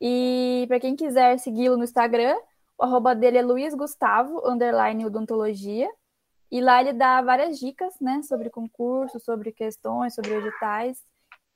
[0.00, 2.36] E para quem quiser segui-lo no Instagram,
[2.78, 5.88] o arroba dele é Luiz Gustavo, underline odontologia.
[6.50, 11.02] E lá ele dá várias dicas, né, sobre concurso, sobre questões, sobre editais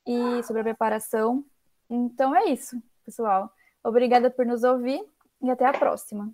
[0.05, 1.43] e sobre a preparação.
[1.89, 3.51] Então é isso, pessoal.
[3.83, 5.03] Obrigada por nos ouvir
[5.41, 6.31] e até a próxima.